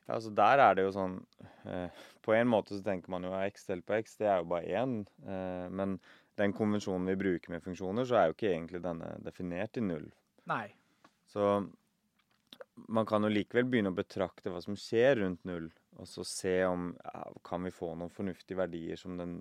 Ja, 0.07 0.14
altså 0.14 0.31
der 0.31 0.59
er 0.59 0.75
det 0.75 0.83
jo 0.83 0.93
sånn 0.95 1.21
eh, 1.64 1.91
På 2.23 2.35
en 2.35 2.49
måte 2.50 2.75
så 2.75 2.83
tenker 2.83 3.11
man 3.11 3.23
jo 3.26 3.31
ja, 3.31 3.47
x 3.47 3.67
delt 3.67 3.87
på 3.87 3.95
x, 3.99 4.17
det 4.19 4.26
er 4.31 4.43
jo 4.43 4.50
bare 4.50 4.67
én. 4.67 4.97
Eh, 5.26 5.69
men 5.71 5.99
den 6.38 6.52
konvensjonen 6.52 7.07
vi 7.11 7.17
bruker 7.17 7.50
med 7.50 7.62
funksjoner, 7.62 8.05
så 8.07 8.17
er 8.17 8.26
jo 8.31 8.37
ikke 8.37 8.52
egentlig 8.52 8.83
denne 8.83 9.17
definert 9.25 9.76
i 9.76 9.81
null. 9.85 10.11
Nej, 10.45 10.76
Så 11.26 11.67
man 12.88 13.07
kan 13.07 13.25
jo 13.25 13.31
likevel 13.33 13.69
begynne 13.69 13.93
å 13.93 13.97
betrakte 13.97 14.52
hva 14.52 14.62
som 14.64 14.76
skjer 14.79 15.21
rundt 15.21 15.45
null, 15.49 15.69
og 16.00 16.09
så 16.09 16.25
se 16.26 16.55
om 16.64 16.93
ja, 17.05 17.25
kan 17.45 17.67
vi 17.67 17.75
få 17.75 17.93
noen 17.95 18.12
fornuftige 18.12 18.61
verdier 18.62 19.00
som 19.00 19.19
den 19.21 19.41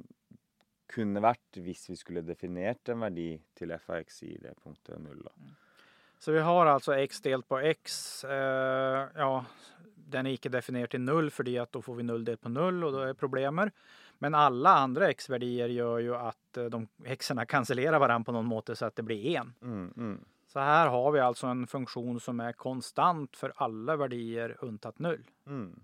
kunne 0.92 1.24
vært 1.24 1.60
hvis 1.64 1.86
vi 1.90 1.98
skulle 2.00 2.26
definert 2.28 2.92
en 2.92 3.04
verdi 3.06 3.34
til 3.56 3.72
f 3.78 3.90
av 3.90 4.02
x 4.04 4.24
i 4.28 4.34
det 4.42 4.54
punktet 4.60 5.00
null. 5.00 5.22
Da. 5.24 5.54
så 6.20 6.36
vi 6.36 6.44
har 6.44 6.66
alltså 6.66 6.96
x 6.98 7.22
delt 7.22 7.48
på 7.48 7.60
x. 7.60 8.24
Eh, 8.24 9.08
ja, 9.16 9.46
den 9.96 10.28
är 10.28 10.32
icke 10.32 10.50
definierad 10.50 10.90
till 10.90 11.02
null 11.02 11.32
för 11.32 11.60
att 11.60 11.72
då 11.72 11.82
får 11.82 11.96
vi 11.96 12.04
null 12.04 12.26
delt 12.26 12.42
på 12.42 12.50
null 12.50 12.84
och 12.84 12.92
då 12.92 13.00
är 13.00 13.14
problemet. 13.14 13.74
Men 14.18 14.36
alla 14.36 14.70
andra 14.70 15.10
x-värdier 15.10 15.68
gör 15.68 16.00
ju 16.00 16.16
att 16.16 16.58
eh, 16.58 16.66
de 16.66 16.88
xarna 17.20 17.46
cancellerar 17.56 18.00
varandra 18.00 18.26
på 18.26 18.32
någon 18.32 18.46
måte 18.46 18.76
så 18.76 18.86
att 18.86 18.96
det 18.96 19.04
blir 19.04 19.38
en. 19.38 19.54
Mm, 19.62 19.94
mm, 19.98 20.26
Så 20.52 20.60
här 20.60 20.88
har 20.88 21.12
vi 21.12 21.20
alltså 21.20 21.48
en 21.48 21.68
funktion 21.68 22.20
som 22.20 22.40
är 22.40 22.54
konstant 22.54 23.36
för 23.36 23.54
alla 23.56 23.96
värdier 23.96 24.58
untat 24.62 25.00
null. 25.00 25.30
mm, 25.48 25.80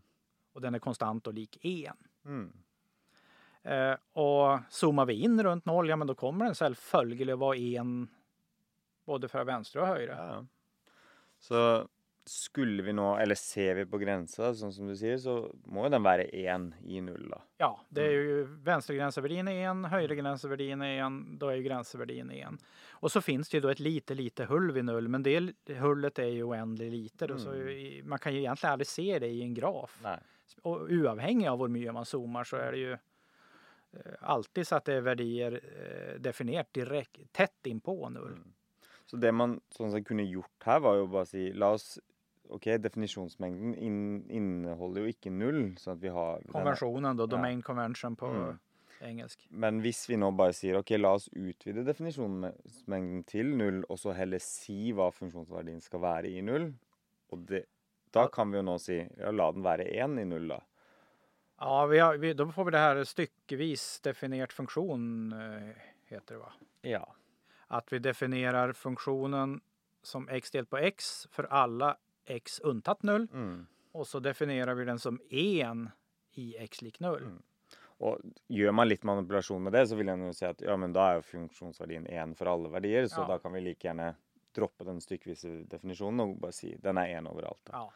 Och 0.54 0.62
den 0.62 0.76
är 0.76 0.80
konstant 0.80 1.28
och 1.28 1.34
lik 1.34 1.66
en. 1.66 1.96
mm. 2.26 2.54
Eh, 3.62 3.98
och 4.14 4.60
zoomar 4.70 5.06
vi 5.06 5.14
in 5.14 5.44
runt 5.44 5.66
noll, 5.66 5.90
ja 5.90 5.96
men 5.96 6.08
då 6.08 6.16
kommer 6.16 6.46
den 6.46 6.56
självföljd 6.56 7.30
att 7.30 7.40
vara 7.40 7.58
en 7.58 8.10
både 9.06 9.28
för 9.28 9.44
vänster 9.44 9.80
och 9.80 9.88
höger. 9.88 10.16
Ja. 10.18 10.46
Så 11.40 11.88
skulle 12.30 12.84
vi 12.84 12.94
nå, 12.94 13.16
eller 13.18 13.36
ser 13.36 13.76
vi 13.76 13.86
på 13.86 13.98
grensa, 13.98 14.54
sånn 14.56 14.74
som 14.74 14.88
du 14.88 14.96
sier, 15.00 15.18
så 15.18 15.34
må 15.66 15.84
jo 15.86 15.90
den 15.94 16.04
være 16.04 16.26
én 16.36 16.74
i 16.86 17.02
null, 17.02 17.30
da. 17.32 17.42
Ja, 17.58 17.70
det 17.90 18.06
är 18.06 18.12
ju 18.12 18.44
vänstergränsvärdin 18.68 19.48
är 19.48 19.68
en, 19.70 19.86
högergränsvärdin 19.86 20.82
är 20.82 21.04
en, 21.04 21.38
då 21.40 21.50
är 21.50 21.56
ju 21.56 21.64
gränsvärdin 21.64 22.32
en. 22.32 22.58
Och 23.00 23.12
så 23.12 23.22
finns 23.22 23.50
det 23.50 23.58
ju 23.58 23.62
då 23.62 23.70
ett 23.70 23.80
lite, 23.80 24.14
lite 24.16 24.46
hull 24.46 24.72
vid 24.72 24.86
null, 24.86 25.08
men 25.08 25.24
det 25.24 25.54
hullet 25.80 26.20
är 26.20 26.26
ju 26.28 26.44
oändligt 26.44 26.92
litet. 26.92 27.40
Så 27.42 27.52
Mm. 27.54 27.68
i- 27.70 28.02
man 28.06 28.20
kan 28.20 28.34
ju 28.34 28.40
egentligen 28.40 28.72
aldrig 28.74 28.88
se 28.88 29.20
det 29.20 29.28
i 29.28 29.42
en 29.42 29.54
graf. 29.54 30.00
Nei. 30.04 30.18
Och 30.62 30.82
oavhängigt 30.90 31.50
av 31.50 31.60
hur 31.60 31.68
mycket 31.68 31.94
man 31.94 32.06
zoomar 32.06 32.44
så 32.44 32.56
är 32.58 32.72
det 32.72 32.78
ju 32.78 32.92
eh, 33.94 34.14
alltid 34.22 34.68
så 34.68 34.76
att 34.76 34.86
det 34.86 34.94
är 34.94 35.02
värdier 35.02 35.62
eh, 35.64 36.20
definierat 36.20 36.74
direkt, 36.74 37.34
tätt 37.34 37.66
in 37.66 37.80
på 37.80 38.10
null. 38.10 38.34
Mm. 38.34 38.54
Så 39.06 39.18
det 39.18 39.32
man 39.32 39.62
sånn 39.72 39.92
sett 39.92 40.08
kunne 40.08 40.24
gjort 40.24 40.64
her, 40.66 40.80
var 40.80 40.96
jo 40.98 41.06
bare 41.08 41.24
å 41.24 41.26
si 41.30 41.54
La 41.54 41.70
oss 41.78 42.00
OK, 42.50 42.66
definisjonsmengden 42.78 43.76
inn, 43.76 44.26
inneholder 44.30 45.02
jo 45.06 45.12
ikke 45.14 45.32
null, 45.32 45.76
sånn 45.80 45.98
at 45.98 46.02
vi 46.02 46.10
har 46.10 46.42
domain 47.28 47.62
convention 47.62 48.16
på 48.16 48.28
Mm. 48.28 48.60
engelsk. 49.02 49.46
Men 49.52 49.82
hvis 49.82 50.08
vi 50.10 50.16
nå 50.18 50.32
bare 50.36 50.54
sier 50.54 50.78
OK, 50.80 50.90
la 50.98 51.14
oss 51.14 51.30
utvide 51.30 51.84
definisjonsmengden 51.86 53.24
til 53.26 53.46
null, 53.58 53.84
og 53.90 54.00
så 54.00 54.14
heller 54.16 54.40
si 54.40 54.92
hva 54.94 55.12
funksjonsverdien 55.12 55.82
skal 55.82 56.00
være 56.02 56.32
i 56.32 56.42
null, 56.42 56.74
og 57.32 57.46
det, 57.46 57.66
da 58.12 58.28
kan 58.28 58.52
vi 58.52 58.58
jo 58.58 58.64
nå 58.64 58.80
si 58.80 58.98
ja, 58.98 59.32
la 59.32 59.52
den 59.52 59.64
være 59.64 59.86
én 59.86 60.20
i 60.22 60.26
null, 60.26 60.48
da. 60.48 60.60
Ja, 61.60 61.86
vi 61.86 62.00
har, 62.00 62.18
vi, 62.18 62.34
då 62.34 62.52
får 62.52 62.64
vi 62.66 62.72
det 62.72 62.78
här 62.78 63.04
styckevis 63.04 64.00
definierat 64.02 64.54
funktion 64.54 65.34
eh, 65.34 65.74
heter 66.06 66.36
det 66.36 66.40
va? 66.40 66.54
Ja. 66.82 67.16
Att 67.68 67.94
vi 67.94 68.00
definierar 68.00 68.74
funktionen 68.74 69.62
som 70.02 70.30
x 70.30 70.52
delt 70.52 70.70
på 70.70 70.78
x 70.78 71.28
för 71.32 71.44
alla 71.44 71.98
x 72.28 72.60
untat 72.64 73.04
null 73.04 73.28
Mm. 73.34 73.66
och 73.92 74.08
så 74.08 74.20
definierar 74.20 74.76
vi 74.76 74.86
den 74.86 75.00
som 75.00 75.20
en 75.30 75.90
i 76.34 76.56
x 76.60 76.82
lik 76.82 77.00
null. 77.00 77.24
Mm. 77.24 77.42
Og 78.00 78.22
gjør 78.50 78.72
man 78.78 78.88
litt 78.88 79.04
manipulasjon 79.04 79.64
med 79.64 79.74
det, 79.74 79.88
så 79.90 79.96
vil 79.98 80.10
en 80.10 80.28
jo 80.28 80.34
si 80.34 80.46
at 80.46 80.62
ja, 80.62 80.76
men 80.78 80.94
da 80.94 81.08
er 81.12 81.16
jo 81.18 81.22
funksjonsverdien 81.32 82.06
én 82.08 82.36
for 82.38 82.46
alle 82.52 82.70
verdier, 82.70 83.08
så 83.10 83.22
Ja. 83.24 83.28
da 83.28 83.38
kan 83.40 83.54
vi 83.54 83.60
like 83.62 83.88
gjerne 83.88 84.16
droppe 84.54 84.86
den 84.86 85.00
stykkvise 85.02 85.68
definisjonen 85.68 86.20
og 86.22 86.40
bare 86.40 86.54
si 86.54 86.76
den 86.82 86.98
er 86.98 87.16
én 87.20 87.28
overalt. 87.28 87.64
Da. 87.66 87.72
Ja. 87.74 87.90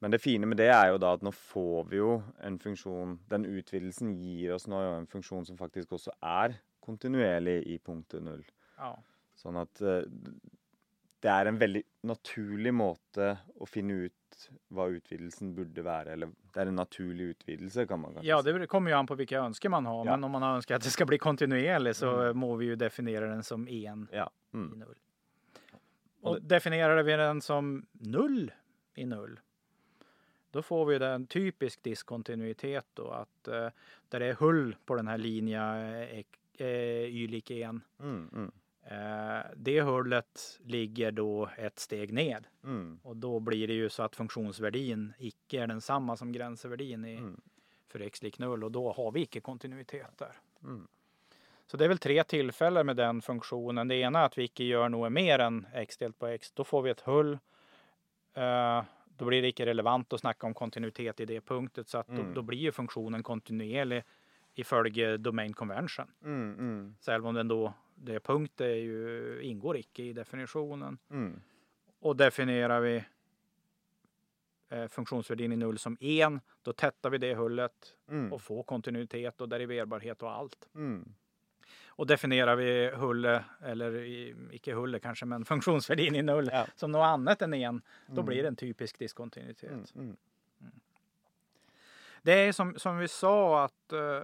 Men 0.00 0.10
det 0.10 0.20
fine 0.20 0.46
med 0.46 0.56
det 0.56 0.70
er 0.70 0.88
jo 0.92 0.98
da 0.98 1.12
at 1.14 1.20
nå 1.22 1.30
får 1.32 1.88
vi 1.90 1.96
jo 1.96 2.22
en 2.42 2.58
funksjon 2.58 3.18
Den 3.28 3.44
utvidelsen 3.44 4.14
gir 4.16 4.54
oss 4.54 4.66
jo 4.66 4.74
en 4.76 5.06
funksjon 5.06 5.46
som 5.46 5.56
faktisk 5.56 5.92
også 5.92 6.10
er 6.22 6.58
kontinuerlig 6.82 7.66
i 7.66 7.78
punktet 7.78 8.22
null. 8.22 8.44
Ja. 8.78 8.96
Sånn 9.36 9.56
at 9.60 9.80
eh, 9.80 10.04
det 11.24 11.32
er 11.32 11.48
en 11.48 11.58
veldig 11.58 11.80
naturlig 12.04 12.72
måte 12.76 13.30
å 13.56 13.66
finne 13.68 13.94
ut 14.06 14.12
hva 14.74 14.88
utvidelsen 14.92 15.54
burde 15.56 15.82
være. 15.86 16.12
Eller 16.12 16.28
det 16.52 16.60
er 16.60 16.68
en 16.68 16.76
naturlig 16.76 17.30
utvidelse, 17.36 17.86
kan 17.88 18.00
man 18.02 18.12
kanskje 18.18 18.28
Ja, 18.28 18.42
det 18.42 18.66
kommer 18.68 18.90
ju 18.90 18.96
an 18.98 19.06
på 19.08 19.14
vilka 19.14 19.38
önskar 19.40 19.68
man 19.72 19.86
har. 19.86 20.04
Ja. 20.04 20.10
Men 20.16 20.24
om 20.24 20.30
man 20.36 20.42
önskar 20.42 20.76
att 20.76 20.82
det 20.84 20.90
ska 20.90 21.06
bli 21.06 21.18
kontinuerligt 21.18 21.96
så 21.96 22.32
må 22.34 22.56
vi 22.56 22.66
ju 22.66 22.76
definiera 22.76 23.26
den 23.30 23.42
som 23.42 23.68
en 23.68 24.08
Ja. 24.12 24.30
i 24.52 24.56
Mm. 24.56 24.78
null. 24.78 24.98
Och 26.20 26.42
definierar 26.42 27.02
vi 27.02 27.12
den 27.16 27.40
som 27.40 27.86
null 27.92 28.52
i 28.94 29.06
null, 29.06 29.40
då 30.50 30.62
får 30.62 30.86
vi 30.86 30.98
den 30.98 31.26
typisk 31.26 31.82
diskontinuitet 31.82 32.86
då 32.94 33.10
att 33.10 33.48
eh, 33.48 33.68
där 34.08 34.20
det 34.20 34.26
är 34.26 34.34
hull 34.34 34.76
på 34.84 34.94
den 34.94 35.08
här 35.08 35.18
linjen 35.18 35.62
eh, 35.92 36.24
eh, 36.58 36.66
y 37.04 37.26
lik 37.28 37.50
1. 37.50 37.70
Mm, 38.00 38.28
mm, 38.32 38.52
det 39.56 39.82
hullet 39.82 40.60
ligger 40.64 41.12
då 41.12 41.48
ett 41.56 41.78
steg 41.78 42.12
ned 42.12 42.46
mm, 42.64 43.00
och 43.02 43.16
då 43.16 43.40
blir 43.40 43.66
det 43.68 43.74
ju 43.74 43.88
så 43.88 44.02
att 44.02 44.16
funktionsvärdin 44.16 45.12
icke 45.18 45.62
är 45.62 45.66
densamma 45.66 46.16
som 46.16 46.32
gränsvärdin 46.32 47.04
i, 47.04 47.14
Mm. 47.14 47.40
för 47.88 48.00
x 48.00 48.22
lik 48.22 48.38
null 48.38 48.64
och 48.64 48.72
då 48.72 48.92
har 48.92 49.12
vi 49.12 49.20
icke 49.20 49.40
kontinuitet 49.40 50.18
där. 50.18 50.32
mm. 50.62 50.88
Så 51.66 51.76
det 51.76 51.84
är 51.84 51.88
väl 51.88 51.98
tre 51.98 52.24
tillfällen 52.24 52.86
med 52.86 52.96
den 52.96 53.22
funktionen. 53.22 53.88
Det 53.88 53.94
ena 53.96 54.20
är 54.20 54.24
att 54.26 54.38
vi 54.38 54.42
icke 54.44 54.64
gör 54.64 54.88
något 54.88 55.12
mer 55.12 55.38
än 55.38 55.66
x 55.72 55.96
delt 55.96 56.18
på 56.18 56.26
x. 56.26 56.52
Då 56.52 56.64
får 56.64 56.82
vi 56.82 56.90
ett 56.90 57.00
hull. 57.00 57.38
Eh, 58.34 58.82
då 59.16 59.24
blir 59.24 59.42
det 59.42 59.48
icke 59.48 59.66
relevant 59.66 60.12
att 60.12 60.20
snacka 60.20 60.46
om 60.46 60.54
kontinuitet 60.54 61.20
i 61.20 61.24
det 61.24 61.40
punktet. 61.40 61.88
Så 61.88 61.98
att 61.98 62.06
då, 62.06 62.12
Mm. 62.12 62.34
då 62.34 62.42
blir 62.42 62.58
ju 62.58 62.72
funktionen 62.72 63.22
kontinuerlig 63.22 64.04
i 64.54 64.64
följe 64.64 65.16
domain 65.16 65.52
convention. 65.52 66.06
Mm, 66.24 66.54
mm, 66.58 66.94
Så 67.00 67.10
även 67.12 67.26
om 67.26 67.34
den 67.34 67.48
då, 67.48 67.72
det 68.04 68.20
punkt 68.20 68.60
är 68.60 68.74
ju, 68.74 69.38
ingår 69.42 69.76
icke 69.76 70.02
i 70.02 70.12
definitionen. 70.12 70.98
mm. 71.10 71.40
Och 72.00 72.16
definierar 72.16 72.80
vi 72.80 73.04
eh, 74.68 74.86
funktionsvärdin 74.88 75.52
i 75.52 75.56
null 75.56 75.78
som 75.78 75.96
en, 76.00 76.40
då 76.62 76.72
tättar 76.72 77.10
vi 77.10 77.18
det 77.18 77.34
hullet 77.34 77.96
Mm, 78.08 78.32
och 78.32 78.42
får 78.42 78.62
kontinuitet 78.62 79.40
och 79.40 79.48
deriverbarhet 79.48 80.22
och 80.22 80.30
allt. 80.30 80.68
mm. 80.74 81.14
Och 81.96 82.06
definierar 82.06 82.56
vi 82.56 82.90
hulle, 82.94 83.44
eller 83.62 83.94
i- 83.96 84.34
icke 84.52 84.74
hulle 84.74 84.98
kanske, 84.98 85.26
men 85.26 85.44
funktionsvärdin 85.54 86.14
i 86.16 86.22
null 86.22 86.48
Ja. 86.52 86.66
som 86.76 86.92
något 86.92 87.04
annat 87.06 87.42
än 87.42 87.54
en, 87.54 87.82
då 88.06 88.12
Mm. 88.12 88.24
blir 88.26 88.42
det 88.42 88.48
en 88.48 88.56
typisk 88.56 88.98
diskontinuitet. 88.98 89.70
Mm, 89.70 89.84
mm. 89.96 90.16
Det 92.22 92.32
är 92.32 92.52
som, 92.52 92.78
som 92.78 92.98
vi 92.98 93.08
sa 93.08 93.64
att 93.64 93.92
eh, 93.92 94.22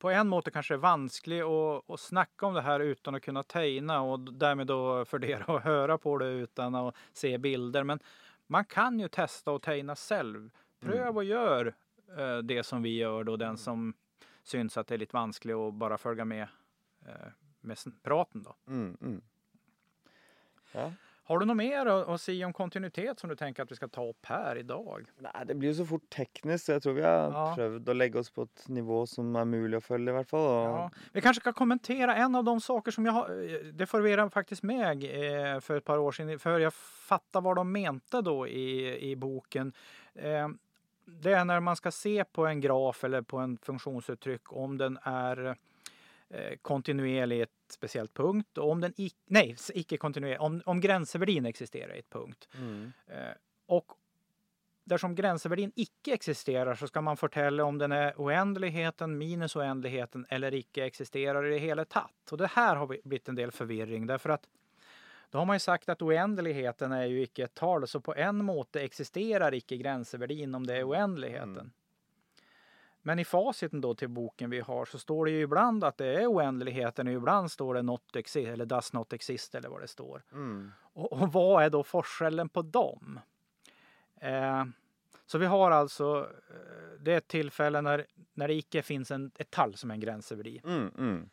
på 0.00 0.10
en 0.10 0.28
måte 0.28 0.50
kanske 0.50 0.74
är 0.74 0.78
vanskligt 0.78 1.44
att, 1.44 1.90
att 1.90 2.00
snacka 2.00 2.46
om 2.46 2.54
det 2.54 2.60
här 2.60 2.80
utan 2.80 3.14
att 3.14 3.22
kunna 3.22 3.42
tegna 3.42 4.00
och 4.00 4.20
därmed 4.20 4.66
då 4.66 5.04
fundera 5.08 5.44
och 5.44 5.60
höra 5.60 5.98
på 5.98 6.18
det 6.18 6.26
utan 6.26 6.74
att 6.74 6.96
se 7.12 7.38
bilder. 7.38 7.84
Men 7.84 8.00
man 8.46 8.64
kan 8.64 9.00
ju 9.00 9.08
testa 9.08 9.50
och 9.50 9.62
tegna 9.62 9.96
själv. 9.96 10.50
Pröv 10.80 11.00
Mm. 11.00 11.16
och 11.16 11.24
gör 11.24 11.74
eh, 12.18 12.38
det 12.38 12.62
som 12.62 12.82
vi 12.82 12.96
gör 12.96 13.24
då, 13.24 13.36
den 13.36 13.56
som 13.56 13.94
syns 14.42 14.76
att 14.76 14.86
det 14.86 14.94
är 14.94 14.98
lite 14.98 15.16
vanskligt 15.16 15.56
att 15.56 15.74
bara 15.74 15.98
följa 15.98 16.24
med 16.24 16.48
eh, 17.06 17.32
med 17.60 17.78
praten 18.02 18.42
då. 18.42 18.54
Mm, 18.66 18.96
mm. 19.00 19.22
Ja. 20.72 20.92
Har 21.30 21.38
du 21.38 21.46
något 21.46 21.56
mer 21.56 21.86
att, 21.86 22.08
att 22.08 22.20
säga 22.20 22.46
om 22.46 22.52
kontinuitet 22.52 23.20
som 23.20 23.30
du 23.30 23.36
tänker 23.36 23.62
att 23.62 23.70
vi 23.72 23.76
ska 23.76 23.88
ta 23.88 24.08
upp 24.08 24.26
här 24.26 24.56
idag? 24.58 25.06
Nei, 25.22 25.44
det 25.46 25.54
blir 25.54 25.68
jo 25.68 25.74
så 25.74 25.84
fort 25.86 26.08
teknisk, 26.10 26.64
så 26.64 26.72
jeg 26.72 26.82
tror 26.82 26.92
vi 26.96 27.02
har 27.02 27.30
Ja. 27.30 27.44
prøvd 27.56 27.88
å 27.88 27.94
legge 27.94 28.18
oss 28.18 28.30
på 28.34 28.42
et 28.48 28.64
nivå 28.68 29.06
som 29.06 29.36
er 29.36 29.44
mulig 29.46 29.78
å 29.78 29.80
følge, 29.84 30.10
i 30.10 30.16
hvert 30.16 30.28
fall. 30.28 30.48
Ja, 30.64 30.90
vi 31.12 31.20
kanske 31.20 31.40
ska 31.40 31.52
kommentera 31.52 32.16
en 32.16 32.34
av 32.34 32.44
de 32.44 32.60
saker 32.60 32.90
som 32.90 33.06
jag 33.06 33.12
har, 33.12 33.30
eh, 33.30 33.70
det 33.72 33.86
förvirrade 33.86 34.30
faktiskt 34.30 34.62
mig 34.62 35.06
eh, 35.06 35.60
för 35.60 35.76
ett 35.76 35.84
par 35.84 35.98
år 35.98 36.12
sedan, 36.12 36.38
för 36.38 36.58
jag 36.58 36.74
fattar 36.74 37.40
vad 37.40 37.56
de 37.56 37.72
mente 37.72 38.20
då 38.20 38.48
i, 38.48 38.98
i 39.10 39.16
boken. 39.16 39.72
Eh, 40.14 40.48
Det 41.22 41.32
är 41.32 41.44
när 41.44 41.60
man 41.60 41.76
ska 41.76 41.90
se 41.90 42.24
på 42.24 42.46
en 42.46 42.60
graf 42.60 43.04
eller 43.04 43.22
på 43.22 43.38
en 43.38 43.58
funktionsuttryck 43.62 44.52
om 44.52 44.78
den 44.78 44.98
är 45.02 45.56
kontinuerlig 46.62 47.38
i 47.38 47.40
ett 47.42 47.50
speciellt 47.70 48.14
punkt 48.14 48.58
och 48.58 48.70
om 48.70 48.80
den 48.80 48.92
ic- 48.92 49.14
nej, 49.26 49.56
icke 49.74 49.96
kontinuerlig, 49.96 50.40
om, 50.40 50.62
om 50.66 50.80
gränsvärdin 50.80 51.46
existerar 51.46 51.94
i 51.96 51.98
ett 51.98 52.10
punkt. 52.10 52.48
Mm. 52.58 52.92
Eh, 53.06 53.34
Och 53.66 53.92
Dersom 54.84 55.14
gränsvärdin 55.14 55.72
icke 55.76 56.12
existerar 56.14 56.74
så 56.74 56.86
ska 56.86 57.00
man 57.00 57.16
fortälla 57.16 57.64
om 57.64 57.78
den 57.78 57.92
är 57.92 58.14
oändligheten 58.16 59.18
minus 59.18 59.56
oändligheten 59.56 60.26
eller 60.28 60.54
icke 60.54 60.84
existerar 60.84 61.46
i 61.46 61.50
det 61.50 61.58
hela 61.58 61.84
tatt. 61.84 62.32
Och 62.32 62.38
det 62.38 62.46
här 62.46 62.76
har 62.76 62.86
vi- 62.86 63.00
blivit 63.04 63.28
en 63.28 63.34
del 63.34 63.50
förvirring 63.50 64.06
därför 64.06 64.30
att 64.30 64.48
då 65.30 65.38
har 65.38 65.46
man 65.46 65.56
ju 65.56 65.60
sagt 65.60 65.88
att 65.88 66.02
oändligheten 66.02 66.92
är 66.92 67.04
ju 67.04 67.22
icke 67.22 67.44
ett 67.44 67.54
tal 67.54 67.88
så 67.88 68.00
på 68.00 68.14
en 68.14 68.44
måte 68.44 68.80
existerar 68.82 69.54
icke 69.54 69.76
gränsvärdin 69.76 70.54
om 70.54 70.66
det 70.66 70.76
är 70.76 70.88
oändligheten. 70.88 71.50
Mm. 71.58 71.70
Men 73.02 73.18
i 73.18 73.24
faciten 73.24 73.80
då 73.80 73.94
till 73.94 74.08
boken 74.08 74.50
vi 74.50 74.60
har 74.60 74.84
så 74.84 74.98
står 74.98 75.24
det 75.24 75.30
ju 75.30 75.40
ibland 75.40 75.84
att 75.84 75.96
det 75.98 76.06
är 76.06 76.26
oändligheten 76.26 77.06
och 77.06 77.12
ibland 77.12 77.50
står 77.50 77.74
det 77.74 77.82
not 77.82 78.16
exist 78.16 78.48
eller 78.48 78.66
does 78.66 78.92
not 78.92 79.12
exist 79.12 79.54
eller 79.54 79.68
vad 79.68 79.80
det 79.80 79.88
står. 79.88 80.22
Mm. 80.32 80.72
Och, 80.92 81.12
och 81.12 81.32
vad 81.32 81.64
är 81.64 81.70
då 81.70 81.82
forskellen 81.82 82.48
på 82.48 82.62
dem? 82.62 83.20
Eh, 84.16 84.64
så 85.26 85.38
vi 85.38 85.46
har 85.46 85.70
alltså, 85.70 86.28
eh, 86.50 87.00
det 87.00 87.12
är 87.12 87.18
ett 87.18 87.28
tillfälle 87.28 87.80
när, 87.80 88.06
när 88.34 88.48
det 88.48 88.54
icke 88.54 88.82
finns 88.82 89.10
en, 89.10 89.30
ett 89.38 89.50
tall 89.50 89.76
som 89.76 89.90
en 89.90 90.00
gränsöveri. 90.00 90.60
Mm. 90.64 90.90
Mm. 90.98 91.30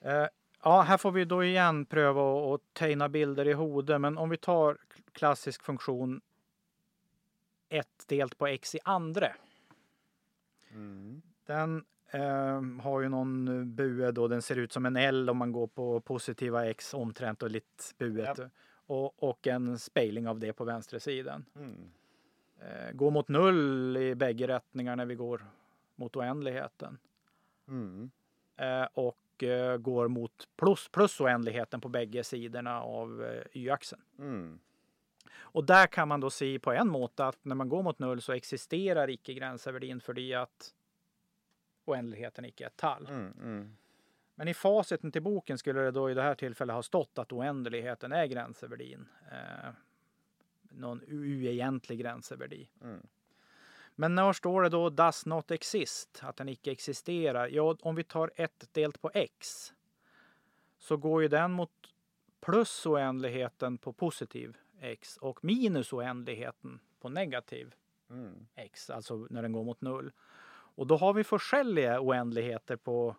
Eh, 0.00 0.26
ja, 0.62 0.80
här 0.80 0.96
får 0.96 1.10
vi 1.12 1.24
då 1.24 1.44
igen 1.44 1.84
pröva 1.84 2.54
att- 2.54 2.60
tegna 2.72 3.08
bilder 3.08 3.48
i 3.48 3.52
hodet, 3.52 4.00
men 4.00 4.18
om 4.18 4.28
vi 4.30 4.36
tar 4.36 4.78
klassisk 5.12 5.62
funktion 5.62 6.20
1 7.68 7.88
delt 8.06 8.38
på 8.38 8.46
x 8.46 8.74
i 8.74 8.78
andre. 8.84 9.34
Mm. 10.70 11.22
Den 11.46 11.84
eh, 12.10 12.82
har 12.82 13.00
ju 13.00 13.08
någon 13.08 13.74
bue 13.74 14.12
då, 14.12 14.28
den 14.28 14.42
ser 14.42 14.56
ut 14.56 14.72
som 14.72 14.86
en 14.86 14.96
L 14.96 15.30
om 15.30 15.36
man 15.36 15.52
går 15.52 15.66
på 15.66 16.00
positiva 16.00 16.66
x 16.66 16.94
omtränt 16.94 17.42
och 17.42 17.50
lite 17.50 17.84
buet. 17.98 18.40
Och, 18.86 19.22
och 19.22 19.46
en 19.46 19.78
spegling 19.78 20.28
av 20.28 20.38
det 20.38 20.52
på 20.52 20.64
vänstra 20.64 21.00
sidan. 21.00 21.44
Mm. 21.56 21.90
Eh, 22.60 22.92
går 22.92 23.10
mot 23.10 23.28
null 23.28 23.96
i 23.96 24.14
bägge 24.14 24.48
rättningar 24.48 24.96
när 24.96 25.06
vi 25.06 25.14
går 25.14 25.44
mot 25.96 26.16
oändligheten. 26.16 26.98
Mm. 27.68 28.10
Eh, 28.56 28.88
och 28.94 29.42
eh, 29.42 29.76
går 29.76 30.08
mot 30.08 30.48
plus, 30.56 30.88
plus 30.88 31.20
oändligheten 31.20 31.80
på 31.80 31.88
bägge 31.88 32.24
sidorna 32.24 32.82
av 32.82 33.24
eh, 33.24 33.42
y-axeln. 33.52 34.02
Mm. 34.18 34.58
Och 35.32 35.64
där 35.64 35.86
kan 35.86 36.08
man 36.08 36.20
då 36.20 36.30
se 36.30 36.58
på 36.58 36.72
en 36.72 36.88
måte 36.88 37.26
att 37.26 37.44
när 37.44 37.54
man 37.54 37.68
går 37.68 37.82
mot 37.82 37.98
null 37.98 38.22
så 38.22 38.32
existerar 38.32 39.10
icke 39.10 39.34
gränsvärdin 39.34 40.00
för 40.00 40.12
det 40.12 40.34
att 40.34 40.74
oändligheten 41.84 42.44
icke 42.44 42.64
är 42.64 42.68
ett 42.68 42.76
tall. 42.76 43.06
Mm. 43.06 43.32
Mm. 43.42 43.76
Men 44.34 44.48
i 44.48 44.54
faciten 44.54 45.12
till 45.12 45.22
boken 45.22 45.58
skulle 45.58 45.80
det 45.80 45.90
då 45.90 46.10
i 46.10 46.14
det 46.14 46.22
här 46.22 46.34
tillfället 46.34 46.74
ha 46.74 46.82
stått 46.82 47.18
att 47.18 47.32
oändligheten 47.32 48.12
är 48.12 48.26
gränsvärdin. 48.26 49.08
Eh, 49.32 49.70
någon 50.70 51.00
oegentlig 51.08 51.98
gränsvärdi. 51.98 52.68
Mm. 52.82 53.06
Men 53.94 54.14
när 54.14 54.32
står 54.32 54.62
det 54.62 54.68
då 54.68 54.90
does 54.90 55.26
not 55.26 55.50
exist, 55.50 56.20
att 56.22 56.36
den 56.36 56.48
icke 56.48 56.70
existerar? 56.70 57.48
Ja, 57.48 57.76
om 57.80 57.94
vi 57.94 58.04
tar 58.04 58.30
ett 58.34 58.74
delt 58.74 59.00
på 59.00 59.10
x 59.14 59.72
så 60.78 60.96
går 60.96 61.22
ju 61.22 61.28
den 61.28 61.52
mot 61.52 61.70
plus 62.40 62.86
oändligheten 62.86 63.78
på 63.78 63.92
positiv 63.92 64.56
x 64.80 65.16
och 65.16 65.44
minus 65.44 65.92
oändligheten 65.92 66.80
på 67.00 67.08
negativ 67.08 67.74
Mm. 68.10 68.46
x, 68.54 68.90
alltså 68.90 69.26
när 69.30 69.42
den 69.42 69.52
går 69.52 69.64
mot 69.64 69.80
null. 69.80 70.12
Och 70.52 70.86
då 70.86 70.96
har 70.96 71.12
vi 71.12 71.24
forskjelliga 71.24 72.00
oändligheter 72.00 72.76
på 72.76 73.16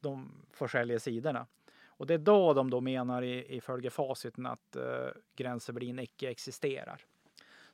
de 0.00 0.32
forskjelliga 0.52 0.98
sidorna. 0.98 1.46
Och 1.86 2.06
det 2.06 2.14
är 2.14 2.18
då 2.18 2.54
de 2.54 2.70
då 2.70 2.80
menar 2.80 3.22
i, 3.22 3.56
i 3.56 3.60
följefaciten 3.60 4.46
att 4.46 4.76
uh, 4.76 4.82
gränsvärdin 5.36 5.98
icke 5.98 6.30
existerar. 6.30 7.04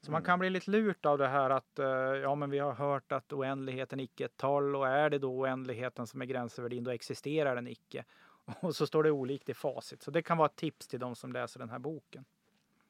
Så 0.00 0.10
man 0.10 0.18
Mm. 0.18 0.26
kan 0.26 0.38
bli 0.38 0.50
lite 0.50 0.70
lurt 0.70 1.06
av 1.06 1.18
det 1.18 1.28
här 1.28 1.50
att 1.50 1.78
eh, 1.78 1.86
ja, 2.22 2.34
men 2.34 2.50
vi 2.50 2.58
har 2.58 2.72
hört 2.72 3.12
att 3.12 3.32
oändligheten 3.32 4.00
icke 4.00 4.24
är 4.24 4.26
ett 4.26 4.36
tal 4.36 4.76
och 4.76 4.88
är 4.88 5.10
det 5.10 5.18
då 5.18 5.38
oändligheten 5.38 6.06
som 6.06 6.22
är 6.22 6.26
gränsvärdin 6.26 6.84
då 6.84 6.90
existerar 6.90 7.54
den 7.54 7.68
icke. 7.68 8.04
Och 8.60 8.76
så 8.76 8.86
står 8.86 9.02
det 9.02 9.10
olikt 9.10 9.48
i 9.48 9.54
facit. 9.54 10.02
Så 10.02 10.10
det 10.10 10.22
kan 10.22 10.38
vara 10.38 10.46
ett 10.46 10.56
tips 10.56 10.88
till 10.88 11.00
de 11.00 11.14
som 11.16 11.32
läser 11.32 11.60
den 11.60 11.70
här 11.70 11.78
boken. 11.78 12.24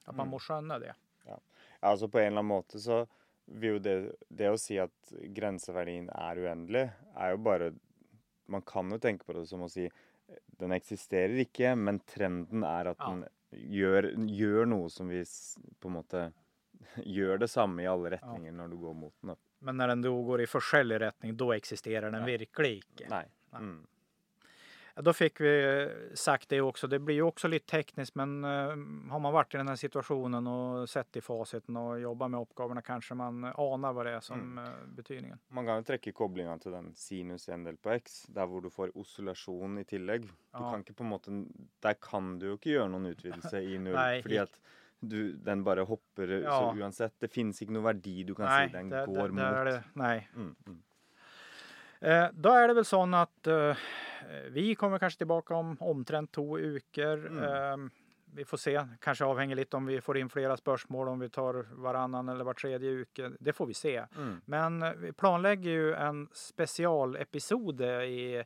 Att 0.04 0.16
man 0.16 0.26
Mm. 0.26 0.30
må 0.30 0.38
skönna 0.38 0.78
det. 0.78 0.94
Ja, 1.26 1.38
altså 1.80 2.08
på 2.08 2.18
en 2.18 2.26
eller 2.26 2.38
annen 2.38 2.46
måte 2.52 2.78
så 2.80 3.06
vil 3.46 3.70
jo 3.74 3.78
det, 3.78 4.12
det 4.28 4.50
å 4.50 4.58
si 4.58 4.78
at 4.78 5.12
grenseverdien 5.34 6.08
er 6.10 6.36
uendelig, 6.36 6.90
er 7.16 7.30
jo 7.30 7.36
bare 7.38 7.72
Man 8.46 8.60
kan 8.62 8.90
jo 8.90 8.98
tenke 8.98 9.24
på 9.24 9.32
det 9.32 9.46
som 9.48 9.62
å 9.64 9.68
si 9.70 9.86
eh, 9.86 10.36
den 10.58 10.70
eksisterer 10.76 11.32
ikke, 11.40 11.74
men 11.76 11.98
trenden 12.00 12.62
er 12.64 12.90
at 12.90 12.98
Ja. 13.00 13.08
den 13.10 13.24
gjør, 13.72 14.10
gjør 14.28 14.66
noe 14.68 14.90
som 14.90 15.08
vi 15.08 15.22
på 15.80 15.88
en 15.88 15.94
måte 16.02 16.32
gjør 17.06 17.38
det 17.40 17.48
samme 17.48 17.80
i 17.82 17.86
alle 17.86 18.10
retninger 18.18 18.52
når 18.52 18.68
du 18.70 18.76
går 18.76 18.94
mot 18.94 19.14
den. 19.22 19.28
da. 19.32 19.36
Men 19.60 19.76
när 19.76 19.88
den 19.88 20.02
då 20.02 20.22
går 20.22 20.40
i 20.42 20.46
forskjellig 20.46 21.00
riktning, 21.00 21.36
då 21.36 21.52
existerar 21.54 22.10
den 22.10 22.20
Ja. 22.20 22.26
verkligen 22.38 22.78
icke. 22.82 23.08
Nei. 23.08 23.24
Nei. 23.52 23.60
Mm. 23.60 23.86
Då 24.96 25.12
fick 25.12 25.40
vi 25.40 25.88
sagt 26.14 26.48
det 26.48 26.60
också. 26.60 26.86
Det 26.86 26.98
blir 26.98 27.14
ju 27.14 27.22
också 27.22 27.48
lite 27.48 27.66
tekniskt, 27.66 28.14
men 28.14 28.44
eh, 28.44 28.50
har 29.10 29.18
man 29.18 29.32
varit 29.32 29.54
i 29.54 29.56
den 29.56 29.68
här 29.68 29.76
situationen 29.76 30.46
och 30.46 30.88
sett 30.88 31.16
i 31.16 31.20
faciten 31.20 31.76
och 31.76 32.00
jobbat 32.00 32.30
med 32.30 32.40
uppgifterna 32.40 32.82
kanske 32.82 33.14
man 33.14 33.44
anar 33.44 33.92
vad 33.92 34.06
det 34.06 34.12
är 34.12 34.20
som 34.20 34.40
Mm. 34.40 34.64
eh, 34.64 34.70
betydningen. 34.96 35.38
Man 35.48 35.66
kan 35.66 35.76
jo 35.76 35.82
trekke 35.82 36.12
koblinga 36.12 36.58
til 36.58 36.72
den 36.72 36.92
sinus 36.94 37.48
1 37.48 37.64
del 37.64 37.76
på 37.76 37.90
x, 37.90 38.26
hvor 38.34 38.60
du 38.62 38.70
får 38.70 38.92
oscillasjon 38.98 39.78
i 39.78 39.84
tillegg. 39.84 40.22
Du 40.22 40.28
Ja. 40.52 40.70
kan 40.70 40.80
ikke 40.80 40.94
på 40.94 41.02
en 41.04 41.10
måte 41.10 41.30
Der 41.82 41.94
kan 41.94 42.38
du 42.38 42.46
jo 42.46 42.54
ikke 42.56 42.70
gjøre 42.78 42.88
noen 42.88 43.06
utvidelse 43.14 43.62
i 43.62 43.78
null, 43.84 43.94
Nei, 43.96 44.22
fordi 44.22 44.34
ikke. 44.34 44.42
at 44.42 44.60
du, 45.00 45.32
den 45.32 45.64
bare 45.64 45.84
hopper 45.84 46.28
Ja. 46.42 46.50
så 46.60 46.78
uansett. 46.78 47.12
Det 47.20 47.32
finnes 47.32 47.60
ikke 47.62 47.72
noe 47.72 47.82
verdi 47.92 48.22
du 48.24 48.34
kan 48.34 48.46
Nej, 48.46 48.68
si 48.68 48.72
den 48.72 48.88
det, 48.90 49.06
går 49.06 49.28
det, 49.28 49.32
mot. 49.34 49.64
det, 49.64 49.82
nej. 49.94 50.28
Mm, 50.36 50.54
mm. 50.66 50.82
Eh, 52.00 52.28
då 52.32 52.48
är 52.52 52.68
det 52.68 52.74
väl 52.74 52.84
så 52.84 53.14
att 53.14 53.46
eh, 53.46 53.76
vi 54.50 54.74
kommer 54.74 54.98
kanske 54.98 55.18
tillbaka 55.18 55.54
om 55.54 55.76
omtrent 55.80 56.32
två 56.32 56.58
uker. 56.58 57.26
Mm. 57.26 57.42
Eh, 57.42 57.90
vi 58.34 58.44
får 58.44 58.56
se, 58.56 58.86
kanske 59.00 59.24
avhänger 59.24 59.56
lite 59.56 59.76
om 59.76 59.86
vi 59.86 60.00
får 60.00 60.18
in 60.18 60.28
flera 60.28 60.56
spörsmål, 60.56 61.08
om 61.08 61.18
vi 61.18 61.28
tar 61.28 61.66
varannan 61.72 62.28
eller 62.28 62.44
var 62.44 62.54
tredje 62.54 62.90
uke. 62.90 63.32
Det 63.40 63.52
får 63.52 63.66
vi 63.66 63.74
se. 63.74 64.04
Mm. 64.16 64.40
Men 64.44 64.82
eh, 64.82 64.92
vi 64.92 65.12
planlägger 65.12 65.70
ju 65.70 65.94
en 65.94 66.28
specialepisode 66.32 68.04
i 68.04 68.44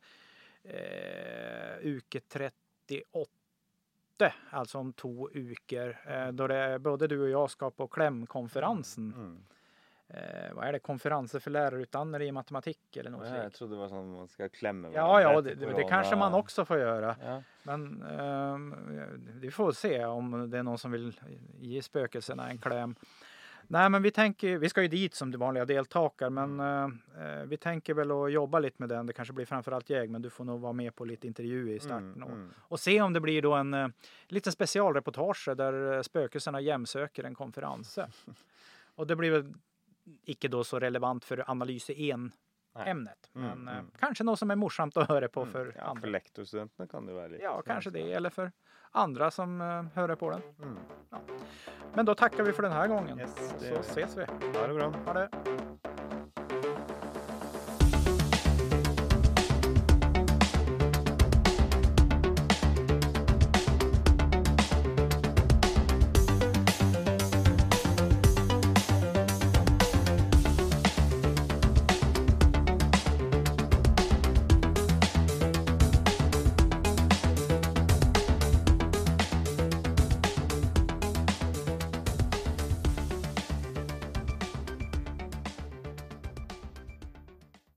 eh, 0.62 1.78
uke 1.82 2.20
38. 2.20 3.28
Alltså 4.50 4.78
om 4.78 4.92
två 4.92 5.30
uker. 5.30 6.00
Eh, 6.06 6.32
då 6.32 6.46
det 6.46 6.78
både 6.78 7.06
du 7.06 7.20
och 7.20 7.30
jag 7.30 7.50
ska 7.50 7.70
på 7.70 7.88
klämkonferensen. 7.88 9.12
Mm. 9.16 9.44
Eh, 10.10 10.54
vad 10.54 10.68
är 10.68 10.72
det? 10.72 10.78
Konferenser 10.78 11.38
för 11.38 11.50
lärarutdannare 11.50 12.26
i 12.26 12.32
matematik 12.32 12.96
eller 12.96 13.10
något 13.10 13.26
sånt. 13.26 13.54
trodde 13.54 13.74
det 13.74 13.78
var 13.78 13.88
sånn 13.88 14.12
man 14.12 14.28
skal 14.28 14.48
klemme 14.48 14.88
Ja, 14.94 15.20
ja, 15.20 15.40
det, 15.40 15.54
det, 15.54 15.72
det 15.72 15.84
kanske 15.84 16.16
man 16.16 16.34
också 16.34 16.64
får 16.64 16.78
göra. 16.78 17.16
Ja. 17.24 17.42
Men 17.62 18.02
ehm, 18.02 18.74
vi 19.40 19.50
får 19.50 19.72
se 19.72 20.04
om 20.04 20.50
det 20.50 20.58
är 20.58 20.62
någon 20.62 20.78
som 20.78 20.90
vill 20.90 21.20
ge 21.58 21.82
spökelserna 21.82 22.50
en 22.50 22.58
kläm. 22.58 22.94
Nej, 23.70 23.90
men 23.90 24.02
vi 24.02 24.10
tänker, 24.10 24.58
vi 24.58 24.68
ska 24.68 24.82
ju 24.82 24.88
dit 24.88 25.14
som 25.14 25.30
de 25.30 25.38
vanliga 25.38 25.64
deltagare, 25.64 26.30
men 26.30 26.60
eh, 26.60 27.44
vi 27.46 27.56
tänker 27.56 27.94
väl 27.94 28.10
att 28.10 28.32
jobba 28.32 28.58
lite 28.58 28.76
med 28.78 28.88
den. 28.88 29.06
Det 29.06 29.12
kanske 29.12 29.34
blir 29.34 29.46
framförallt 29.46 29.90
jag, 29.90 30.10
men 30.10 30.22
du 30.22 30.30
får 30.30 30.44
nog 30.44 30.60
vara 30.60 30.72
med 30.72 30.94
på 30.94 31.04
lite 31.04 31.26
intervju 31.26 31.72
i 31.74 31.80
starten 31.80 31.98
Mm, 31.98 32.22
och, 32.22 32.30
mm. 32.30 32.50
och 32.58 32.80
se 32.80 33.00
om 33.00 33.12
det 33.12 33.20
blir 33.20 33.42
då 33.42 33.54
en 33.54 33.74
eh, 33.74 33.88
liten 34.28 34.52
specialreportage 34.52 35.48
där 35.56 35.96
eh, 35.96 36.02
spökelserna 36.02 36.60
jämsöker 36.60 37.24
en 37.24 37.34
konferens. 37.34 37.98
och 38.94 39.06
det 39.06 39.16
blir 39.16 39.30
väl 39.30 39.52
icke 40.24 40.48
då 40.48 40.64
så 40.64 40.78
relevant 40.78 41.24
för 41.24 41.50
analys 41.50 41.90
i 41.90 42.10
en 42.10 42.32
Nej. 42.74 42.90
ämnet, 42.90 43.30
men 43.32 43.44
Mm, 43.52 43.68
eh, 43.68 43.74
mm. 43.78 43.90
kanske 43.98 44.24
något 44.24 44.38
som 44.38 44.50
är 44.50 44.56
morsamt 44.56 44.96
att 44.96 45.08
höra 45.08 45.28
på 45.28 45.40
Mm. 45.40 45.52
för 45.52 45.72
ja, 45.76 45.82
andra. 45.82 46.00
for 46.00 46.08
lektorstudentene 46.08 46.88
kan 46.88 47.06
det 47.06 47.12
jo 47.12 47.18
være 47.18 47.28
litt 47.28 47.40
Ja, 47.42 47.62
kanske 47.62 47.90
det. 47.90 48.12
Eller 48.12 48.30
för 48.30 48.52
andra 48.90 49.30
som 49.30 49.60
uh, 49.60 49.84
hör 49.94 50.14
på 50.14 50.30
den. 50.30 50.42
Mm. 50.62 50.76
Men 51.94 52.06
då 52.06 52.14
tackar 52.14 52.42
vi 52.44 52.52
för 52.52 52.62
den 52.62 52.72
här 52.72 52.88
gången. 52.88 53.18
Yes, 53.20 53.54
Så 53.58 53.74
ses 53.80 54.16
vi. 54.16 54.24
Ha 54.58 54.66
det 54.66 54.74
bra. 54.74 54.92
Ha 55.06 55.12
det. 55.12 55.28